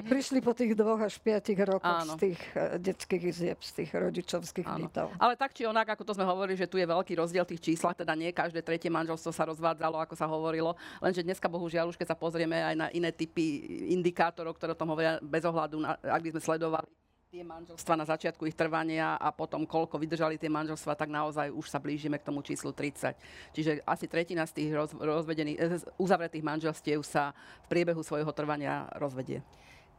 [0.06, 2.16] prišli po tých dvoch až piatich rokoch Áno.
[2.16, 4.88] z tých uh, detských izieb, z tých rodičovských Áno.
[4.88, 5.08] bytov.
[5.18, 7.74] Ale tak či onak, ako to sme hovorili, že tu je veľký rozdiel v tých
[7.74, 11.98] číslach, teda nie každé tretie manželstvo sa rozvádzalo, ako sa hovorilo, lenže dneska bohužiaľ už
[11.98, 15.98] keď sa pozrieme aj na iné typy indikátorov, ktoré o tom hovoria bez ohľadu na,
[15.98, 17.01] ak by sme sledovali
[17.32, 21.64] tie manželstva na začiatku ich trvania a potom koľko vydržali tie manželstva, tak naozaj už
[21.64, 23.16] sa blížime k tomu číslu 30.
[23.56, 27.32] Čiže asi tretina z tých roz, rozvedených, eh, uzavretých manželstiev sa
[27.64, 29.40] v priebehu svojho trvania rozvedie.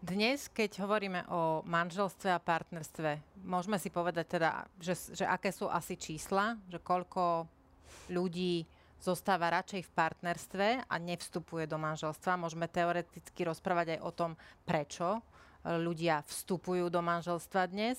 [0.05, 5.73] Dnes, keď hovoríme o manželstve a partnerstve, môžeme si povedať teda, že, že aké sú
[5.73, 7.49] asi čísla, že koľko
[8.13, 8.69] ľudí
[9.01, 12.37] zostáva radšej v partnerstve a nevstupuje do manželstva.
[12.37, 14.31] Môžeme teoreticky rozprávať aj o tom,
[14.69, 15.25] prečo
[15.65, 17.99] ľudia vstupujú do manželstva dnes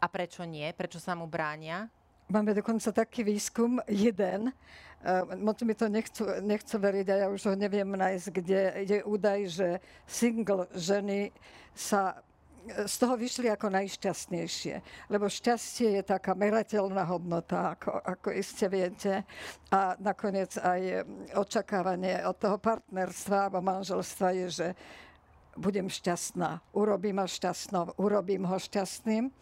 [0.00, 1.88] a prečo nie, prečo sa mu bránia?
[2.26, 7.42] Máme dokonca taký výskum, jeden, uh, moc mi to nechcú, nechcú veriť a ja už
[7.46, 9.68] ho neviem nájsť, kde je údaj, že
[10.10, 11.30] single ženy
[11.70, 12.18] sa
[12.66, 14.74] e, z toho vyšli ako najšťastnejšie.
[15.06, 19.22] Lebo šťastie je taká merateľná hodnota, ako, ako iste viete.
[19.70, 21.06] A nakoniec aj
[21.38, 24.68] očakávanie od toho partnerstva alebo manželstva je, že
[25.56, 29.32] budem šťastná, urobím ho šťastnou, urobím ho šťastným.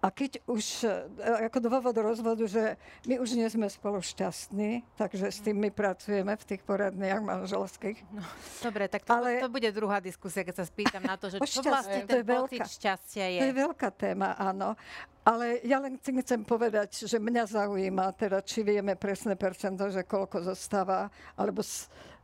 [0.00, 2.78] A keď už, e, ako dôvod rozvodu, že
[3.10, 7.98] my už nie sme spolu šťastní, takže s tým my pracujeme v tých poradniach manželských.
[8.14, 8.22] No,
[8.62, 11.66] dobre, tak to, Ale, to bude druhá diskusia, keď sa spýtam na to, že čo
[11.66, 13.40] vlastne ten pocit šťastia je.
[13.42, 14.78] To je veľká téma, áno.
[15.26, 20.54] Ale ja len chcem povedať, že mňa zaujíma, teda, či vieme presné percento, že koľko
[20.54, 22.15] zostáva, alebo E,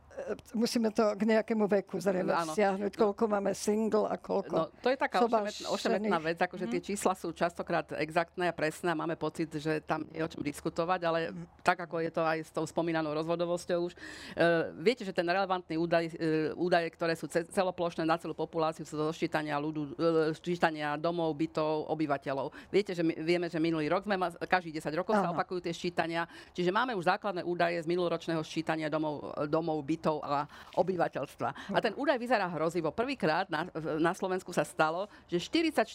[0.53, 4.97] musíme to k nejakému veku zrejme stiahnuť, koľko máme single a koľko No, to je
[4.97, 5.25] taká
[5.69, 6.87] ošemetná vec, akože tie mhm.
[6.93, 10.99] čísla sú častokrát exaktné a presné a máme pocit, že tam je o čom diskutovať,
[11.07, 11.63] ale mm.
[11.63, 13.93] tak, ako je to aj s tou spomínanou rozvodovosťou už.
[13.95, 18.99] Uh, viete, že ten relevantný údaj, uh, údaje, ktoré sú celoplošné na celú populáciu, sú
[18.99, 22.51] zo ščítania, ľudu, uh, ščítania domov, bytov, obyvateľov.
[22.69, 25.23] Viete, že my, vieme, že minulý rok sme, ma, každý 10 rokov Aha.
[25.23, 30.02] sa opakujú tie ščítania, čiže máme už základné údaje z minuloročného ščítania domov, domov bytov,
[30.03, 30.43] bytov a
[30.75, 31.71] obyvateľstva.
[31.71, 32.91] A ten údaj vyzerá hrozivo.
[32.91, 35.87] Prvýkrát na, na Slovensku sa stalo, že 44,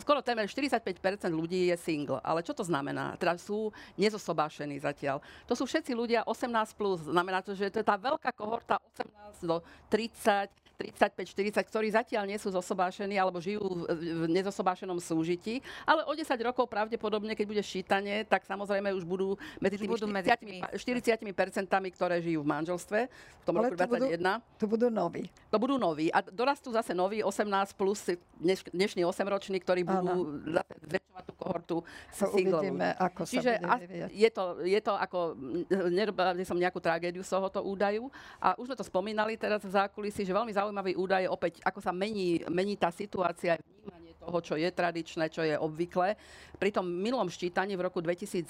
[0.00, 2.24] skoro témer 45% ľudí je single.
[2.24, 3.20] Ale čo to znamená?
[3.20, 3.68] Teda sú
[4.00, 5.20] nezosobášení zatiaľ.
[5.44, 7.04] To sú všetci ľudia 18+, plus.
[7.04, 9.60] znamená to, že to je tá veľká kohorta 18 do
[9.92, 16.26] 30, 35-40, ktorí zatiaľ nie sú zosobášení alebo žijú v nezosobášenom súžití, ale o 10
[16.42, 21.88] rokov pravdepodobne, keď bude šítanie, tak samozrejme už budú medzi tými budú 40, 40 percentami,
[21.94, 24.62] ktoré žijú v manželstve v tom ale roku 2021.
[24.62, 25.24] To budú noví.
[25.50, 26.06] To budú noví.
[26.10, 31.76] A dorastú zase noví 18 plus dneš, dnešní 8-roční, ktorí budú zase zväčšovať tú kohortu
[32.08, 35.18] s Uvidíme, ako Čiže sa bude je to, je to ako,
[35.92, 38.08] nerobila som nejakú tragédiu z tohoto údaju
[38.40, 41.84] a už sme to spomínali teraz v zákulisí, že veľmi zaujímavé zaujímavý údaj opäť, ako
[41.84, 46.14] sa mení, mení tá situácia, vnímanie toho, čo je tradičné, čo je obvyklé.
[46.62, 48.46] Pri tom minulom ščítaní v roku 2011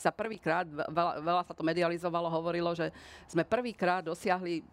[0.00, 2.88] sa prvýkrát, veľa, veľa sa to medializovalo, hovorilo, že
[3.28, 4.64] sme prvýkrát dosiahli,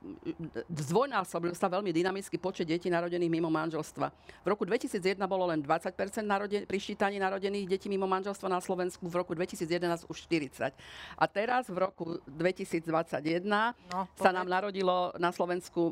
[0.72, 4.08] zdvojnásobil sa veľmi dynamický počet detí narodených mimo manželstva.
[4.44, 9.04] V roku 2001 bolo len 20 naroden- pri ščítaní narodených detí mimo manželstva na Slovensku,
[9.12, 10.72] v roku 2011 už 40.
[11.20, 15.92] A teraz v roku 2021 no, sa nám narodilo na Slovensku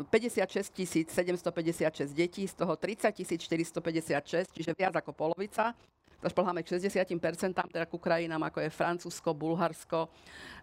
[0.00, 0.72] e, 56
[1.12, 5.72] 756 detí, z toho 30 456, čiže viac ako polovica.
[6.18, 10.10] Zašplháme k 60%, teda ku krajinám ako je Francúzsko, Bulharsko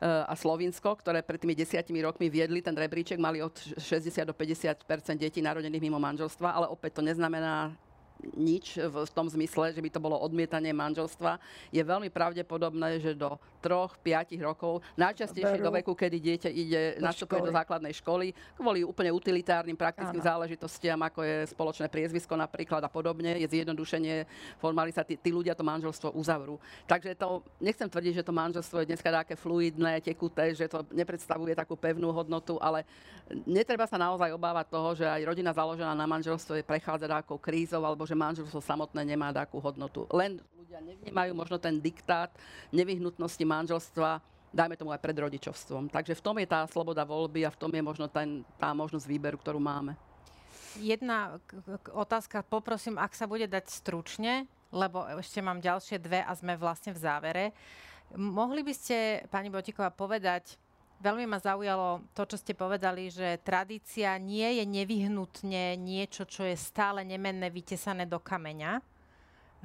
[0.04, 4.36] eh, a Slovinsko, ktoré pred tými desiatimi rokmi viedli ten rebríček, mali od 60 do
[4.36, 4.84] 50%
[5.16, 7.72] detí narodených mimo manželstva, ale opäť to neznamená
[8.34, 11.38] nič v, tom zmysle, že by to bolo odmietanie manželstva.
[11.70, 17.52] Je veľmi pravdepodobné, že do 3-5 rokov, najčastejšie do veku, kedy dieťa ide nastupuje do
[17.52, 20.30] základnej školy, kvôli úplne utilitárnym praktickým Áno.
[20.30, 24.30] záležitostiam, ako je spoločné priezvisko napríklad a podobne, je zjednodušenie
[24.62, 26.62] formalita, tí, tí ľudia to manželstvo uzavrú.
[26.86, 31.58] Takže to, nechcem tvrdiť, že to manželstvo je dneska také fluidné, tekuté, že to nepredstavuje
[31.58, 32.86] takú pevnú hodnotu, ale
[33.50, 38.05] netreba sa naozaj obávať toho, že aj rodina založená na manželstve prechádza nejakou krízou alebo
[38.06, 40.06] že manželstvo samotné nemá takú hodnotu.
[40.14, 42.32] Len ľudia nevnímajú možno ten diktát
[42.72, 44.22] nevyhnutnosti manželstva
[44.56, 45.92] dajme tomu aj pred rodičovstvom.
[45.92, 49.04] Takže v tom je tá sloboda voľby a v tom je možno ten, tá možnosť
[49.04, 50.00] výberu, ktorú máme.
[50.80, 51.36] jedna
[51.92, 56.96] otázka, poprosím, ak sa bude dať stručne, lebo ešte mám ďalšie dve a sme vlastne
[56.96, 57.46] v závere.
[58.16, 60.56] Mohli by ste, pani Botiková, povedať,
[61.02, 66.56] veľmi ma zaujalo to, čo ste povedali, že tradícia nie je nevyhnutne niečo, čo je
[66.56, 68.80] stále nemenné, vytesané do kameňa.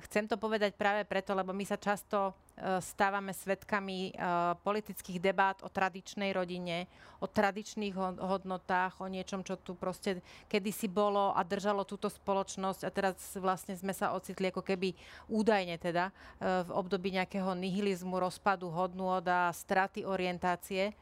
[0.00, 4.14] Chcem to povedať práve preto, lebo my sa často Eh, stávame svetkami eh,
[4.60, 11.32] politických debát o tradičnej rodine, o tradičných hodnotách, o niečom, čo tu proste kedysi bolo
[11.32, 14.92] a držalo túto spoločnosť a teraz vlastne sme sa ocitli ako keby
[15.32, 20.92] údajne teda eh, v období nejakého nihilizmu, rozpadu hodnôt a straty orientácie.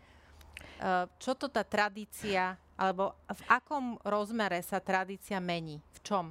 [1.18, 5.82] Čo to tá tradícia, alebo v akom rozmere sa tradícia mení?
[5.94, 6.24] V čom?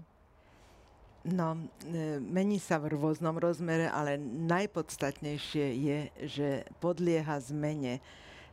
[1.28, 4.16] No, e, mení sa v rôznom rozmere, ale
[4.48, 6.50] najpodstatnejšie je, že
[6.80, 8.00] podlieha zmene,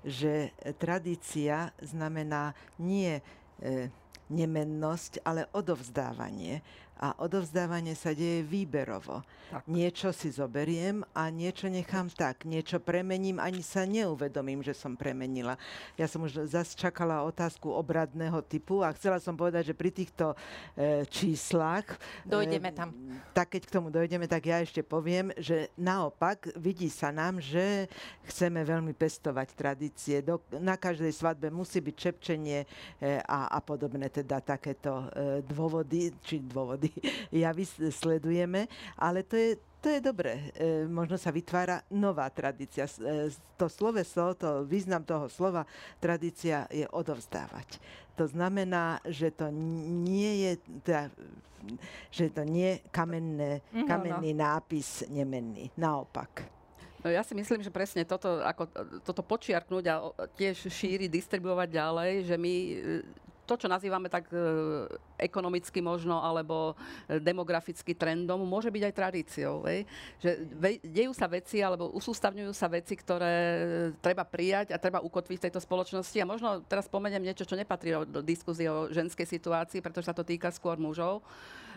[0.03, 0.51] že
[0.83, 2.51] tradícia znamená
[2.83, 3.23] nie
[3.63, 3.87] e,
[4.27, 6.67] nemennosť, ale odovzdávanie
[7.05, 9.21] a odovzdávanie sa deje výberovo.
[9.53, 9.69] Tak.
[9.69, 12.49] Niečo si zoberiem a niečo nechám tak.
[12.49, 15.61] Niečo premením, ani sa neuvedomím, že som premenila.
[16.01, 20.33] Ja som už zase čakala otázku obradného typu a chcela som povedať, že pri týchto
[20.73, 21.85] e, číslach...
[22.25, 22.89] Dojdeme e, tam.
[23.37, 27.85] Tak keď k tomu dojdeme, tak ja ešte poviem, že naopak vidí sa nám, že
[28.33, 30.25] chceme veľmi pestovať tradície.
[30.25, 32.67] Do, na každej svadbe musí byť čepčenie e,
[33.21, 36.94] a, a podobné teda takéto e, dôvody, či dôvody
[37.45, 38.67] javy, sledujeme,
[38.99, 39.51] ale to je,
[39.85, 40.53] to je dobré.
[40.57, 42.89] E, možno sa vytvára nová tradícia.
[42.89, 43.29] E,
[43.59, 45.69] to sloveso, to význam toho slova
[46.01, 47.79] tradícia je odovzdávať.
[48.15, 49.51] To znamená, že to
[50.07, 50.53] nie je,
[50.87, 51.11] teda,
[52.09, 54.43] že to nie kamenné, kamenný no, no.
[54.47, 55.69] nápis nemenný.
[55.75, 56.47] Naopak.
[57.05, 58.65] No ja si myslím, že presne toto, ako,
[59.05, 60.09] toto počiarknúť a
[60.41, 62.55] tiež šíriť, distribuovať ďalej, že my
[63.45, 64.37] to, čo nazývame tak e,
[65.21, 66.75] ekonomicky možno, alebo
[67.07, 69.55] e, demograficky trendom, môže byť aj tradíciou.
[69.63, 69.85] Vej?
[70.21, 70.31] Že
[70.81, 73.37] dejú sa veci, alebo usústavňujú sa veci, ktoré
[74.01, 76.17] treba prijať a treba ukotviť v tejto spoločnosti.
[76.19, 80.27] A možno teraz spomeniem niečo, čo nepatrí do diskusie o ženskej situácii, pretože sa to
[80.27, 81.23] týka skôr mužov.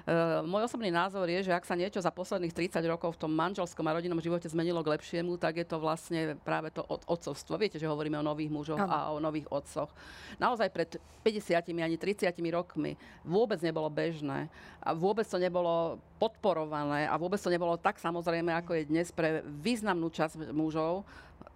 [0.07, 3.31] Uh, môj osobný názor je, že ak sa niečo za posledných 30 rokov v tom
[3.35, 7.59] manželskom a rodinnom živote zmenilo k lepšiemu, tak je to vlastne práve to od, otcovstvo.
[7.59, 8.87] Viete, že hovoríme o nových mužoch ano.
[8.87, 9.91] a o nových otcoch.
[10.39, 10.95] Naozaj pred
[11.27, 12.95] 50 ani 30 rokmi
[13.27, 14.47] vôbec nebolo bežné
[14.79, 19.43] a vôbec to nebolo podporované a vôbec to nebolo tak samozrejme, ako je dnes pre
[19.43, 21.03] významnú časť mužov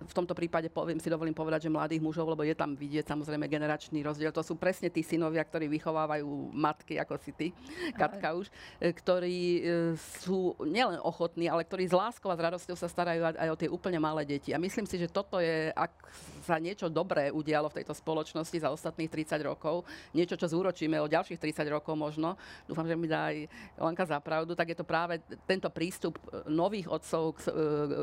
[0.01, 3.45] v tomto prípade poviem, si dovolím povedať, že mladých mužov, lebo je tam vidieť samozrejme
[3.45, 4.33] generačný rozdiel.
[4.33, 7.47] To sú presne tí synovia, ktorí vychovávajú matky, ako si ty,
[7.93, 8.49] Katka už,
[8.81, 9.61] e, ktorí e,
[10.25, 13.69] sú nielen ochotní, ale ktorí s láskou a s radosťou sa starajú aj o tie
[13.69, 14.51] úplne malé deti.
[14.51, 15.93] A myslím si, že toto je, ak
[16.41, 21.09] sa niečo dobré udialo v tejto spoločnosti za ostatných 30 rokov, niečo, čo zúročíme o
[21.09, 22.35] ďalších 30 rokov možno,
[22.65, 23.37] dúfam, že mi dá aj
[23.77, 26.17] Lanka za pravdu, tak je to práve tento prístup
[26.49, 27.51] nových otcov k, e,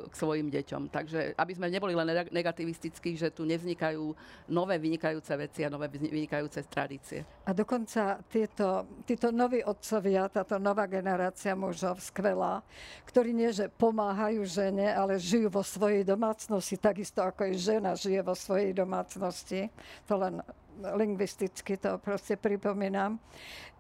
[0.09, 0.82] k svojim deťom.
[0.91, 4.14] Takže aby sme neboli len negativistickí, že tu nevznikajú
[4.51, 7.26] nové vynikajúce veci a nové vynikajúce tradície.
[7.49, 12.62] A dokonca tieto, títo noví otcovia, táto nová generácia mužov, skvelá,
[13.09, 18.20] ktorí nie, že pomáhajú žene, ale žijú vo svojej domácnosti, takisto ako aj žena žije
[18.29, 19.72] vo svojej domácnosti.
[20.05, 20.45] To len
[20.79, 23.16] lingvisticky to proste pripomínam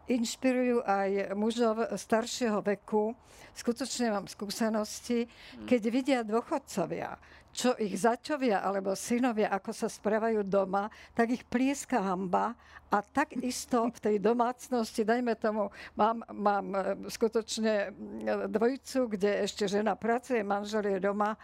[0.08, 3.12] inšpirujú aj mužov staršieho veku.
[3.52, 5.28] Skutočne mám skúsenosti,
[5.68, 7.20] keď vidia dôchodcovia,
[7.52, 10.86] čo ich začovia alebo synovia, ako sa správajú doma,
[11.16, 12.54] tak ich plieska hamba
[12.88, 16.80] a takisto v tej domácnosti, dajme tomu, mám, mám e,
[17.12, 17.92] skutočne
[18.48, 21.36] dvojicu, kde ešte žena pracuje, manžel je doma,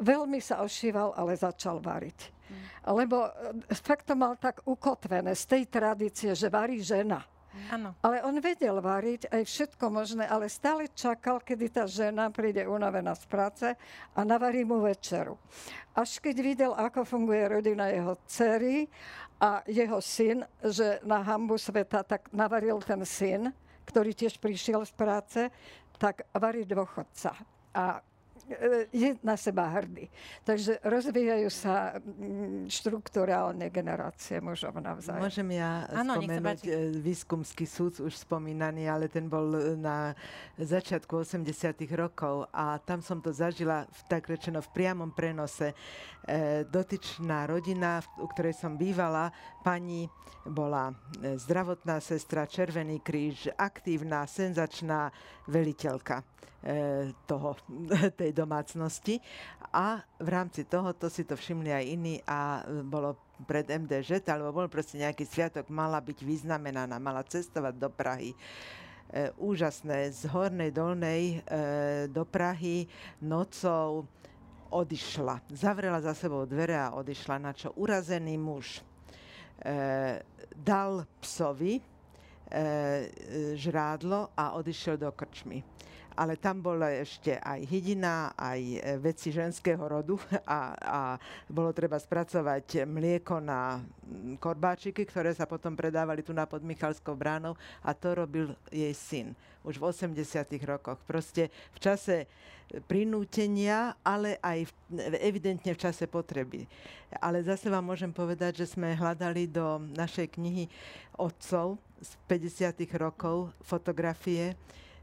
[0.00, 2.32] veľmi sa ošíval, ale začal variť.
[2.48, 2.64] Mm.
[2.96, 3.30] Lebo e,
[3.76, 7.20] fakt to mal tak ukotvené z tej tradície, že varí žena.
[7.72, 7.96] Ano.
[8.02, 13.16] Ale on vedel variť aj všetko možné, ale stále čakal, kedy tá žena príde unavená
[13.16, 13.66] z práce
[14.14, 15.36] a navarí mu večeru.
[15.96, 18.86] Až keď videl, ako funguje rodina jeho dcery
[19.40, 23.52] a jeho syn, že na hambu sveta tak navaril ten syn,
[23.86, 25.40] ktorý tiež prišiel z práce,
[25.96, 27.32] tak varí dôchodca.
[27.72, 28.00] A
[28.94, 30.06] je na seba hrdý.
[30.46, 35.26] Takže rozvíjajú sa mm, štruktúrálne generácie mužov navzájom.
[35.26, 36.70] Môžem ja ano, spomenúť e,
[37.02, 40.14] výskumský súd, už spomínaný, ale ten bol na
[40.58, 41.46] začiatku 80
[41.98, 45.74] rokov a tam som to zažila v, tak rečeno v priamom prenose.
[46.26, 49.30] E, dotyčná rodina, u ktorej som bývala,
[49.66, 50.06] pani
[50.46, 55.10] bola zdravotná sestra, Červený kríž, aktívna, senzačná
[55.50, 56.22] veliteľka
[57.26, 57.58] toho,
[58.20, 59.18] tej domácnosti.
[59.74, 64.54] A v rámci toho to si to všimli aj iní a bolo pred MDŽ, alebo
[64.54, 68.32] bol proste nejaký sviatok, mala byť vyznamenaná, mala cestovať do Prahy.
[68.32, 68.38] E,
[69.36, 71.50] úžasné, z Hornej Dolnej e,
[72.08, 72.88] do Prahy
[73.20, 74.08] nocou
[74.70, 75.42] odišla.
[75.52, 78.85] Zavrela za sebou dvere a odišla, na čo urazený muž
[79.64, 80.22] e,
[80.56, 81.80] dal psovi e,
[82.50, 85.62] e, žradlo, a odišao do krčmi.
[86.16, 90.16] Ale tam bola ešte aj hydina, aj e, veci ženského rodu
[90.48, 91.00] a, a
[91.46, 97.12] bolo treba spracovať mlieko na mm, korbáčiky, ktoré sa potom predávali tu na pod Michalskou
[97.12, 97.52] bránou
[97.84, 99.36] a to robil jej syn
[99.66, 100.16] už v 80
[100.62, 101.02] rokoch.
[101.04, 102.30] Proste v čase
[102.86, 104.72] prinútenia, ale aj v,
[105.22, 106.66] evidentne v čase potreby.
[107.22, 110.64] Ale zase vám môžem povedať, že sme hľadali do našej knihy
[111.14, 114.54] otcov z 50 rokov fotografie,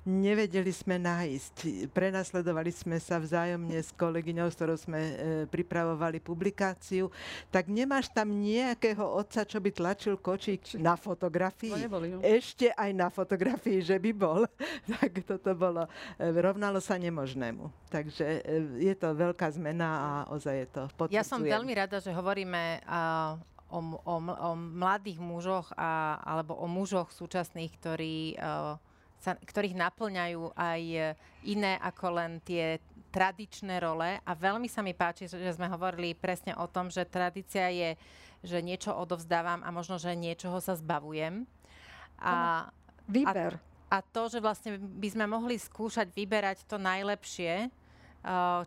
[0.03, 1.87] nevedeli sme nájsť.
[1.95, 5.13] Prenasledovali sme sa vzájomne s kolegyňou, s ktorou sme e,
[5.47, 7.07] pripravovali publikáciu.
[7.47, 11.71] Tak nemáš tam nejakého otca, čo by tlačil kočík na fotografii?
[11.87, 14.43] No, Ešte aj na fotografii, že by bol.
[14.99, 15.87] tak toto bolo,
[16.19, 17.71] e, rovnalo sa nemožnému.
[17.87, 21.19] Takže e, je to veľká zmena a ozaj je to potvrdzujem.
[21.19, 23.39] Ja som veľmi rada, že hovoríme uh,
[23.71, 28.75] o, o, o mladých mužoch a, alebo o mužoch súčasných, ktorí uh,
[29.23, 30.99] sa, ktorých naplňajú aj e,
[31.47, 36.57] iné ako len tie tradičné role a veľmi sa mi páči, že sme hovorili presne
[36.59, 37.95] o tom, že tradícia je,
[38.43, 41.47] že niečo odovzdávam a možno, že niečoho sa zbavujem.
[42.19, 42.67] A,
[43.07, 43.61] Výber.
[43.87, 47.69] A, a to, že vlastne by sme mohli skúšať vyberať to najlepšie,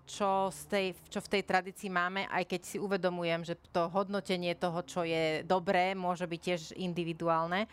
[0.04, 4.52] čo, z tej, čo v tej tradícii máme, aj keď si uvedomujem, že to hodnotenie
[4.52, 7.64] toho, čo je dobré, môže byť tiež individuálne.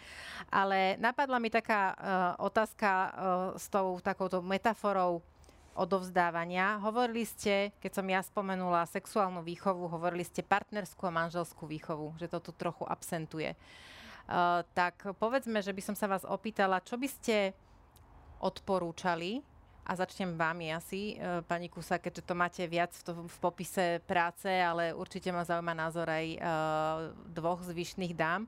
[0.47, 1.95] Ale napadla mi taká uh,
[2.39, 3.11] otázka uh,
[3.59, 5.19] s tou takouto metaforou
[5.75, 6.79] odovzdávania.
[6.79, 12.29] Hovorili ste, keď som ja spomenula sexuálnu výchovu, hovorili ste partnerskú a manželskú výchovu, že
[12.29, 13.57] to tu trochu absentuje.
[14.77, 17.57] Tak povedzme, že by som sa vás opýtala, čo by ste
[18.37, 19.41] odporúčali
[19.83, 23.99] a začnem vámi asi, e, pani Kusa, keďže to máte viac v, to, v popise
[24.07, 26.39] práce, ale určite ma zaujíma názor aj e,
[27.35, 28.47] dvoch zvyšných dám.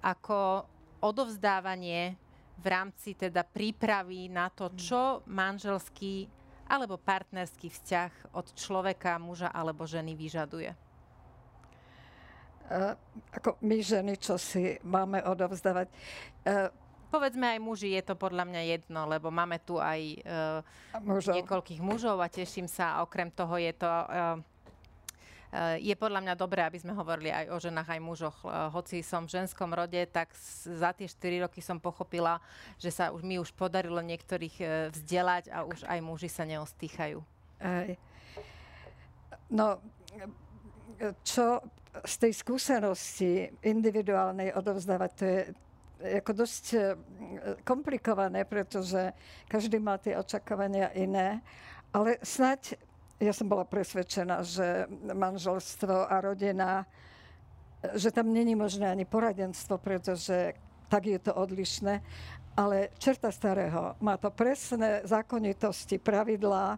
[0.00, 0.64] Ako
[1.04, 2.16] odovzdávanie
[2.60, 6.28] v rámci teda prípravy na to, čo manželský
[6.70, 10.70] alebo partnerský vzťah od človeka, muža alebo ženy vyžaduje?
[12.70, 12.94] Uh,
[13.34, 15.90] ako my ženy, čo si máme odovzdávať.
[16.46, 16.70] Uh,
[17.10, 20.62] povedzme aj muži, je to podľa mňa jedno, lebo máme tu aj uh,
[21.10, 23.02] niekoľkých mužov a teším sa.
[23.02, 23.90] Okrem toho je to...
[23.90, 24.38] Uh,
[25.82, 28.38] je podľa mňa dobré, aby sme hovorili aj o ženách, aj mužoch.
[28.70, 30.30] Hoci som v ženskom rode, tak
[30.62, 32.38] za tie 4 roky som pochopila,
[32.78, 34.62] že sa už, mi už podarilo niektorých
[34.94, 37.18] vzdelať a už aj muži sa neostýchajú.
[39.50, 39.82] No,
[41.26, 41.58] čo
[42.06, 45.40] z tej skúsenosti individuálnej odovzdávať, to je,
[46.00, 46.78] ako dosť e,
[47.64, 49.12] komplikované, pretože
[49.46, 51.44] každý má tie očakávania iné,
[51.92, 52.80] ale snať
[53.20, 56.88] ja som bola presvedčená, že manželstvo a rodina,
[57.92, 60.56] že tam není možné ani poradenstvo, pretože
[60.88, 62.00] tak je to odlišné
[62.60, 66.76] ale čerta starého má to presné zákonitosti, pravidlá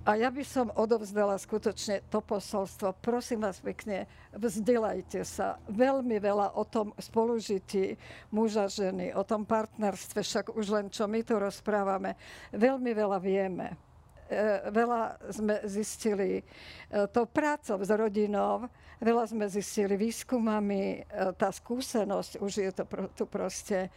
[0.00, 2.96] a ja by som odovzdala skutočne to posolstvo.
[3.04, 8.00] Prosím vás pekne, vzdelajte sa veľmi veľa o tom spolužití
[8.32, 12.16] muža, ženy, o tom partnerstve, však už len čo my tu rozprávame,
[12.56, 13.89] veľmi veľa vieme.
[14.30, 16.42] E, veľa sme zistili e,
[17.10, 18.70] to prácou s rodinou,
[19.02, 22.84] veľa sme zistili výskumami, e, tá skúsenosť, už je to
[23.18, 23.90] tu proste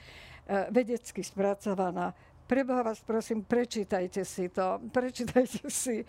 [0.74, 2.12] vedecky spracovaná.
[2.50, 4.82] Preboha vás prosím, prečítajte si to.
[4.98, 6.04] Prečítajte si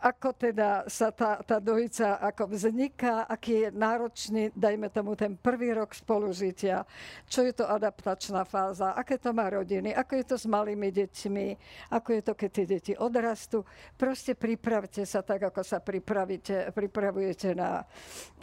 [0.00, 5.72] ako teda sa tá, tá dvojica ako vzniká, aký je náročný, dajme tomu ten prvý
[5.72, 6.84] rok spolužitia,
[7.26, 11.46] čo je to adaptačná fáza, aké to má rodiny, ako je to s malými deťmi,
[11.92, 13.64] ako je to, keď tie deti odrastú.
[13.96, 17.84] Proste pripravte sa tak, ako sa pripravíte, pripravujete na,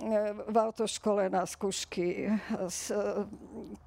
[0.01, 2.27] e, v autoškole na skúšky,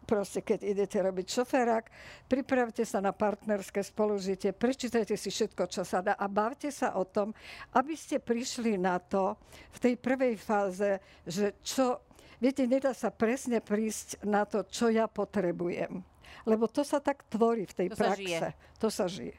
[0.07, 1.85] proste keď idete robiť šoférák,
[2.31, 7.05] pripravte sa na partnerské spolužitie, prečítajte si všetko, čo sa dá a bavte sa o
[7.05, 7.35] tom,
[7.77, 9.37] aby ste prišli na to
[9.77, 12.01] v tej prvej fáze, že čo,
[12.41, 16.16] viete, nedá sa presne prísť na to, čo ja potrebujem.
[16.47, 18.15] Lebo to sa tak tvorí v tej to praxe.
[18.15, 18.39] Sa žije.
[18.77, 19.37] To sa žije.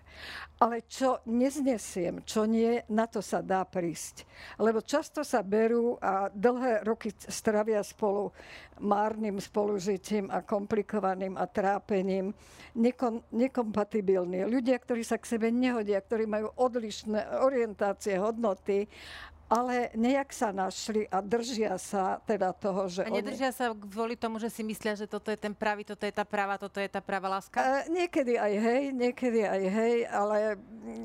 [0.57, 4.25] Ale čo neznesiem, čo nie, na to sa dá prísť.
[4.57, 8.33] Lebo často sa berú a dlhé roky stravia spolu
[8.81, 12.33] márnym spolužitím a komplikovaným a trápením,
[12.73, 14.45] nekom, nekompatibilní.
[14.49, 18.89] Ľudia, ktorí sa k sebe nehodia, ktorí majú odlišné orientácie, hodnoty
[19.47, 23.55] ale nejak sa našli a držia sa teda toho, že A nedržia oni...
[23.55, 26.59] sa kvôli tomu, že si myslia, že toto je ten pravý, toto je tá práva,
[26.59, 27.63] toto je tá práva láska?
[27.63, 31.03] E, niekedy aj hej, niekedy aj hej, ale mm,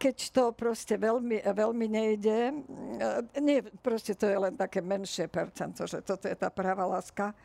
[0.00, 2.40] keď to proste veľmi, veľmi nejde,
[3.36, 7.36] e, nie, proste to je len také menšie percento, že toto je tá práva láska.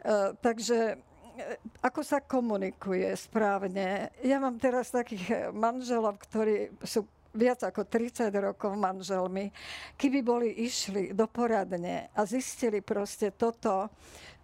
[0.00, 0.96] E, takže
[1.36, 4.08] e, ako sa komunikuje správne.
[4.24, 7.04] Ja mám teraz takých manželov, ktorí sú
[7.34, 9.50] viac ako 30 rokov manželmi,
[9.94, 13.90] keby boli išli do poradne a zistili proste toto,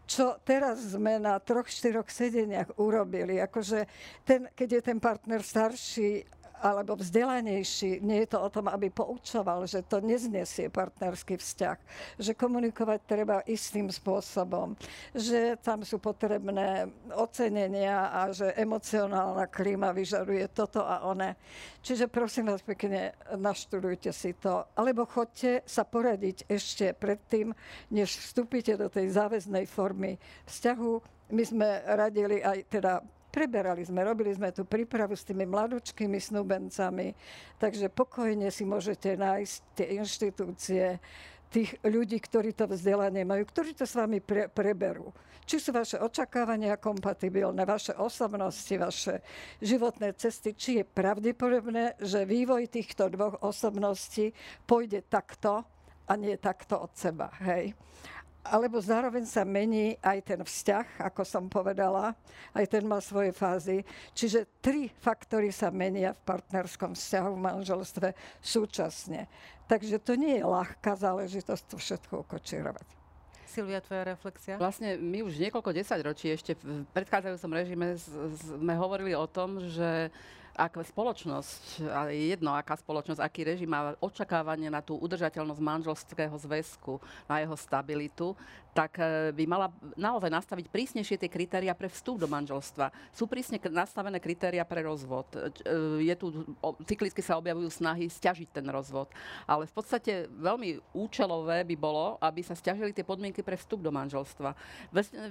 [0.06, 3.42] čo teraz sme na troch, štyroch sedeniach urobili.
[3.42, 3.90] Akože
[4.22, 6.22] ten, keď je ten partner starší
[6.60, 11.78] alebo vzdelanejší, nie je to o tom, aby poučoval, že to neznesie partnerský vzťah,
[12.16, 14.72] že komunikovať treba istým spôsobom,
[15.12, 21.36] že tam sú potrebné ocenenia a že emocionálna klíma vyžaruje toto a one.
[21.84, 27.52] Čiže prosím vás pekne, naštudujte si to, alebo chodte sa poradiť ešte predtým,
[27.92, 30.18] než vstúpite do tej záväznej formy
[30.48, 30.92] vzťahu.
[31.26, 32.92] My sme radili aj teda
[33.36, 37.12] preberali sme, robili sme tú prípravu s tými mladúčkými snúbencami,
[37.60, 40.96] takže pokojne si môžete nájsť tie inštitúcie,
[41.52, 45.12] tých ľudí, ktorí to vzdelanie majú, ktorí to s vami pre, preberú.
[45.46, 49.22] Či sú vaše očakávania kompatibilné, vaše osobnosti, vaše
[49.62, 54.34] životné cesty, či je pravdepodobné, že vývoj týchto dvoch osobností
[54.66, 55.62] pôjde takto
[56.10, 57.30] a nie takto od seba.
[57.46, 57.78] Hej
[58.50, 62.14] alebo zároveň sa mení aj ten vzťah, ako som povedala,
[62.54, 63.82] aj ten má svoje fázy.
[64.14, 68.08] Čiže tri faktory sa menia v partnerskom vzťahu v manželstve
[68.38, 69.26] súčasne.
[69.66, 72.86] Takže to nie je ľahká záležitosť to všetko ukočírovať.
[73.46, 74.60] Silvia, tvoja reflexia?
[74.60, 77.96] Vlastne my už niekoľko desaťročí ešte v predchádzajúcom režime
[78.36, 80.12] sme hovorili o tom, že
[80.56, 86.96] ak spoločnosť, ale jedno aká spoločnosť, aký režim má očakávanie na tú udržateľnosť manželského zväzku,
[87.28, 88.32] na jeho stabilitu,
[88.76, 92.92] tak e, by mala naozaj nastaviť prísnejšie tie kritéria pre vstup do manželstva.
[93.08, 95.24] Sú prísne nastavené kritéria pre rozvod.
[95.32, 96.44] E, je tu,
[96.84, 99.08] cyklicky sa objavujú snahy stiažiť ten rozvod.
[99.48, 103.88] Ale v podstate veľmi účelové by bolo, aby sa stiažili tie podmienky pre vstup do
[103.88, 104.52] manželstva.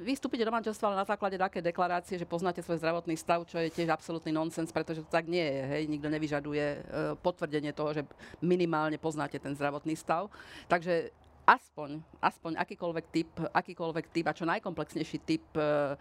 [0.02, 3.62] Vy vstúpite do manželstva ale na základe také deklarácie, že poznáte svoj zdravotný stav, čo
[3.62, 5.62] je tiež absolútny nonsens, pretože to tak nie je.
[5.70, 5.84] Hej.
[5.86, 6.80] Nikto nevyžaduje e,
[7.22, 8.02] potvrdenie toho, že
[8.42, 10.34] minimálne poznáte ten zdravotný stav.
[10.66, 11.14] Takže
[11.46, 15.94] aspoň, aspoň akýkoľvek typ, akýkoľvek typ a čo najkomplexnejší typ e,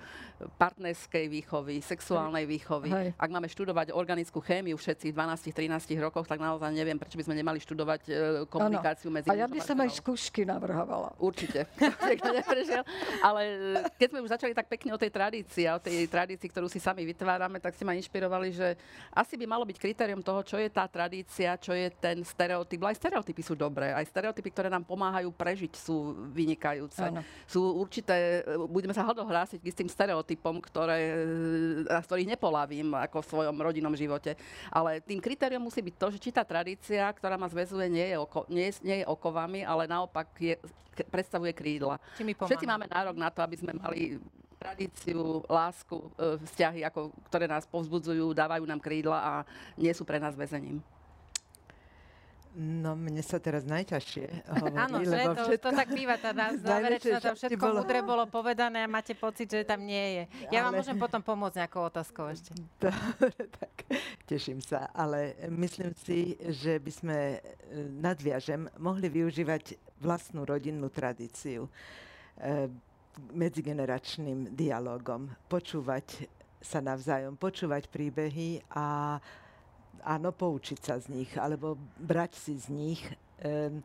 [0.57, 2.89] partnerskej výchovy, sexuálnej výchovy.
[2.89, 3.09] Hej.
[3.21, 7.37] Ak máme študovať organickú chémiu všetci v 12-13 rokoch, tak naozaj neviem, prečo by sme
[7.37, 8.13] nemali študovať e,
[8.49, 9.17] komunikáciu ano.
[9.21, 11.13] medzi A ja by som aj skúšky navrhovala.
[11.21, 11.69] Určite.
[13.29, 16.49] Ale e, keď sme už začali tak pekne o tej tradícii a o tej tradícii,
[16.49, 18.81] ktorú si sami vytvárame, tak ste ma inšpirovali, že
[19.13, 22.81] asi by malo byť kritérium toho, čo je tá tradícia, čo je ten stereotyp.
[22.89, 27.03] Aj stereotypy sú dobré, aj stereotypy, ktoré nám pomáhajú prežiť, sú vynikajúce.
[27.03, 27.21] Ano.
[27.45, 31.27] Sú určité, budeme sa hľadom k tým stereotypom, ktoré,
[31.85, 34.39] na ktorých nepolavím ako v svojom rodinnom živote.
[34.71, 38.17] Ale tým kritériom musí byť to, že či tá tradícia, ktorá ma zväzuje, nie je,
[38.17, 40.55] oko, nie, nie je okovami, ale naopak je,
[41.11, 41.99] predstavuje krídla.
[42.17, 44.23] Všetci máme nárok na to, aby sme mali
[44.65, 49.33] tradíciu, lásku, e, vzťahy, ako, ktoré nás povzbudzujú, dávajú nám krídla a
[49.77, 50.81] nie sú pre nás väzením.
[52.55, 54.79] No, mne sa teraz najťažšie hovorí.
[54.79, 56.31] Áno, že to, všetko, to tak býva, tá
[56.71, 57.79] záverečná, tam všetko bolo...
[57.83, 60.55] mudre bolo povedané a máte pocit, že tam nie je.
[60.55, 60.71] Ja ale...
[60.71, 62.55] vám môžem potom pomôcť nejakou otázkou ešte.
[62.85, 63.75] Dobre, tak
[64.31, 67.39] teším sa, ale myslím si, že by sme, e,
[67.99, 71.71] nadviažem, mohli využívať vlastnú rodinnú tradíciu e,
[73.35, 76.31] medzigeneračným dialogom, počúvať
[76.63, 79.19] sa navzájom, počúvať príbehy a
[80.03, 83.03] áno, poučiť sa z nich, alebo brať si z nich,
[83.45, 83.79] um,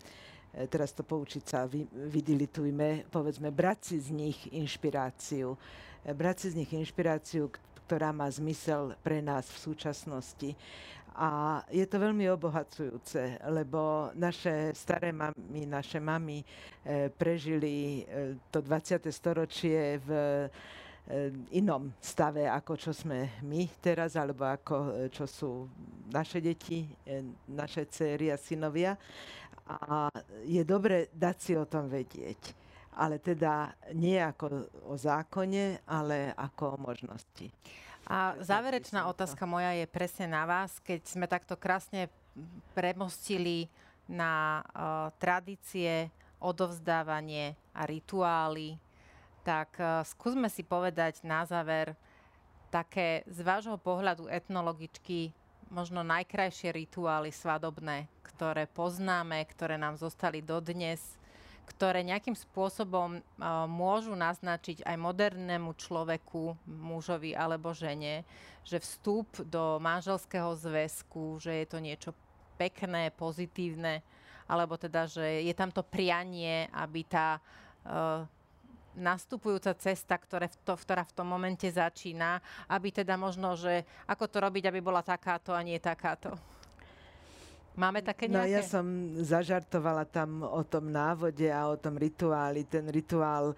[0.70, 5.54] teraz to poučiť sa, vy, vydilitujme, povedzme, brať si z nich inšpiráciu.
[6.02, 7.54] Brať si z nich inšpiráciu,
[7.86, 10.50] ktorá má zmysel pre nás v súčasnosti.
[11.20, 16.46] A je to veľmi obohacujúce, lebo naše staré mami, naše mamy e,
[17.12, 19.04] prežili e, to 20.
[19.12, 20.50] storočie v Eh,
[21.58, 25.66] inom stave, ako čo sme my teraz, alebo ako eh, čo sú
[26.14, 28.94] naše deti, eh, naše céry a synovia.
[29.70, 30.10] A
[30.46, 32.58] je dobre dať si o tom vedieť.
[33.00, 37.48] ale teda nie ako o zákone, ale ako o možnosti.
[38.04, 42.12] A záverečná otázka moja je presne na vás, keď sme takto krásne
[42.76, 43.72] premostili
[44.04, 46.12] na uh, tradície,
[46.44, 48.76] odovzdávanie a rituály,
[49.44, 51.96] tak uh, skúsme si povedať na záver
[52.70, 55.34] také z vášho pohľadu etnologičky
[55.70, 61.02] možno najkrajšie rituály svadobné, ktoré poznáme, ktoré nám zostali dodnes,
[61.70, 68.26] ktoré nejakým spôsobom uh, môžu naznačiť aj modernému človeku, mužovi alebo žene,
[68.66, 72.12] že vstup do manželského zväzku, že je to niečo
[72.58, 74.02] pekné, pozitívne,
[74.50, 78.26] alebo teda, že je tam to prianie, aby tá uh,
[78.98, 84.26] nastupujúca cesta, ktoré v to, ktorá v tom momente začína, aby teda možno, že ako
[84.26, 86.34] to robiť, aby bola takáto a nie takáto.
[87.80, 88.44] Máme také nejaké?
[88.44, 88.86] No ja som
[89.24, 92.68] zažartovala tam o tom návode a o tom rituáli.
[92.68, 93.56] Ten rituál,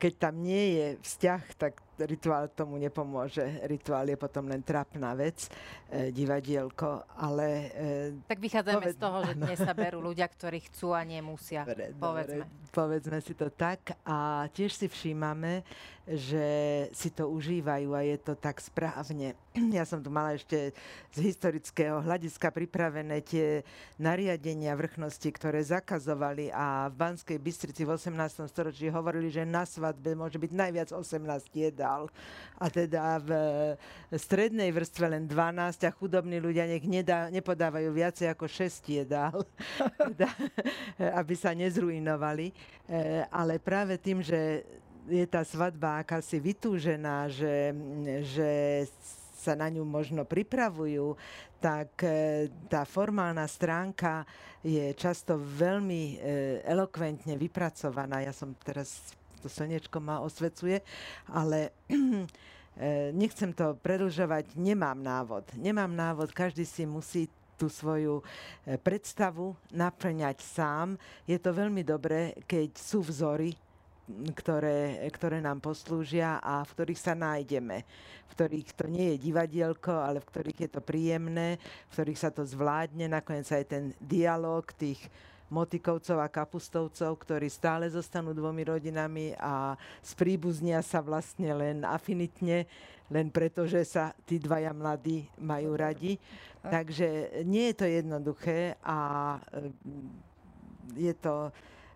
[0.00, 1.72] keď tam nie je vzťah, tak
[2.06, 3.42] rituál tomu nepomôže.
[3.64, 5.48] Rituál je potom len trapná vec,
[5.88, 7.46] e, divadielko, ale...
[7.72, 8.94] E, tak vychádzame poved...
[8.94, 11.66] z toho, že dnes sa berú ľudia, ktorí chcú a nemusia.
[11.66, 12.44] Dobre, povedzme.
[12.46, 13.98] Dobre, povedzme si to tak.
[14.06, 15.66] A tiež si všímame,
[16.10, 16.46] že
[16.90, 19.38] si to užívajú a je to tak správne.
[19.70, 20.74] Ja som tu mala ešte
[21.10, 23.62] z historického hľadiska pripravené tie
[23.98, 28.46] nariadenia vrchnosti, ktoré zakazovali a v Banskej Bystrici v 18.
[28.46, 32.02] storočí hovorili, že na svadbe môže byť najviac 18 jedál dal.
[32.60, 33.30] A teda v
[34.20, 39.42] strednej vrstve len 12 a chudobní ľudia nech nedá, nepodávajú viacej ako 6 jedál,
[40.12, 40.28] teda,
[41.16, 42.52] aby sa nezruinovali.
[42.52, 42.54] E,
[43.32, 44.62] ale práve tým, že
[45.08, 47.72] je tá svadba akási vytúžená, že,
[48.28, 48.50] že
[49.40, 51.16] sa na ňu možno pripravujú,
[51.64, 52.04] tak
[52.68, 54.28] tá formálna stránka
[54.60, 56.20] je často veľmi
[56.68, 58.20] elokventne vypracovaná.
[58.20, 60.84] Ja som teraz to slnečko ma osvecuje,
[61.32, 65.48] ale eh, nechcem to predlžovať, nemám návod.
[65.56, 67.26] Nemám návod, každý si musí
[67.56, 71.00] tú svoju eh, predstavu naplňať sám.
[71.24, 73.56] Je to veľmi dobré, keď sú vzory,
[74.10, 77.86] ktoré, ktoré nám poslúžia a v ktorých sa nájdeme.
[78.26, 82.30] V ktorých to nie je divadielko, ale v ktorých je to príjemné, v ktorých sa
[82.34, 83.06] to zvládne.
[83.06, 84.98] Nakoniec aj ten dialog tých
[85.50, 92.70] Motikovcov a Kapustovcov, ktorí stále zostanú dvomi rodinami a spríbuznia sa vlastne len afinitne,
[93.10, 96.14] len preto, že sa tí dvaja mladí majú radi.
[96.62, 98.98] Takže nie je to jednoduché a
[99.50, 101.50] e, je to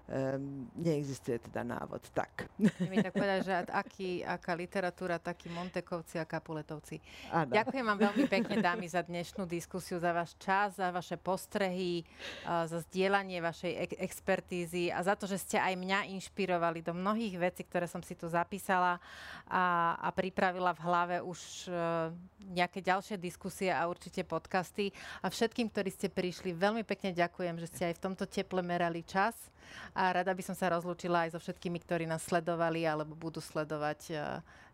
[0.09, 2.05] um, neexistuje teda návod.
[2.13, 2.49] Tak.
[2.61, 7.01] Mi tak povedať, že aký, aká literatúra, takí Montekovci a Kapuletovci.
[7.33, 7.53] Ano.
[7.53, 12.05] Ďakujem vám veľmi pekne, dámy, za dnešnú diskusiu, za váš čas, za vaše postrehy,
[12.45, 16.93] uh, za zdieľanie vašej ek- expertízy a za to, že ste aj mňa inšpirovali do
[16.93, 19.01] mnohých vecí, ktoré som si tu zapísala
[19.49, 22.13] a, a pripravila v hlave už uh,
[22.45, 24.93] nejaké ďalšie diskusie a určite podcasty.
[25.25, 29.01] A všetkým, ktorí ste prišli, veľmi pekne ďakujem, že ste aj v tomto teple merali
[29.01, 29.55] čas
[29.95, 34.01] a rada by som sa rozlúčila aj so všetkými, ktorí nás sledovali alebo budú sledovať
[34.11, 34.15] e,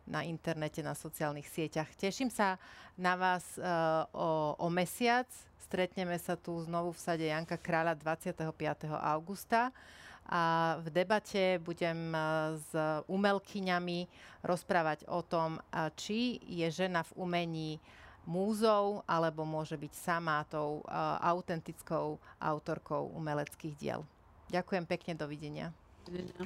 [0.09, 1.93] na internete, na sociálnych sieťach.
[1.93, 2.57] Teším sa
[2.97, 5.29] na vás uh, o, o mesiac.
[5.61, 8.43] Stretneme sa tu znovu v sade Janka Kráľa 25.
[8.91, 9.71] augusta
[10.27, 12.19] a v debate budem e,
[12.59, 12.73] s
[13.07, 14.09] umelkyňami
[14.43, 15.63] rozprávať o tom,
[15.95, 17.71] či je žena v umení
[18.27, 20.83] múzou alebo môže byť sama tou
[21.23, 24.03] autentickou autorkou umeleckých diel.
[24.51, 25.71] Ďakujem pekne, dovidenia.
[26.03, 26.45] Dovidenia.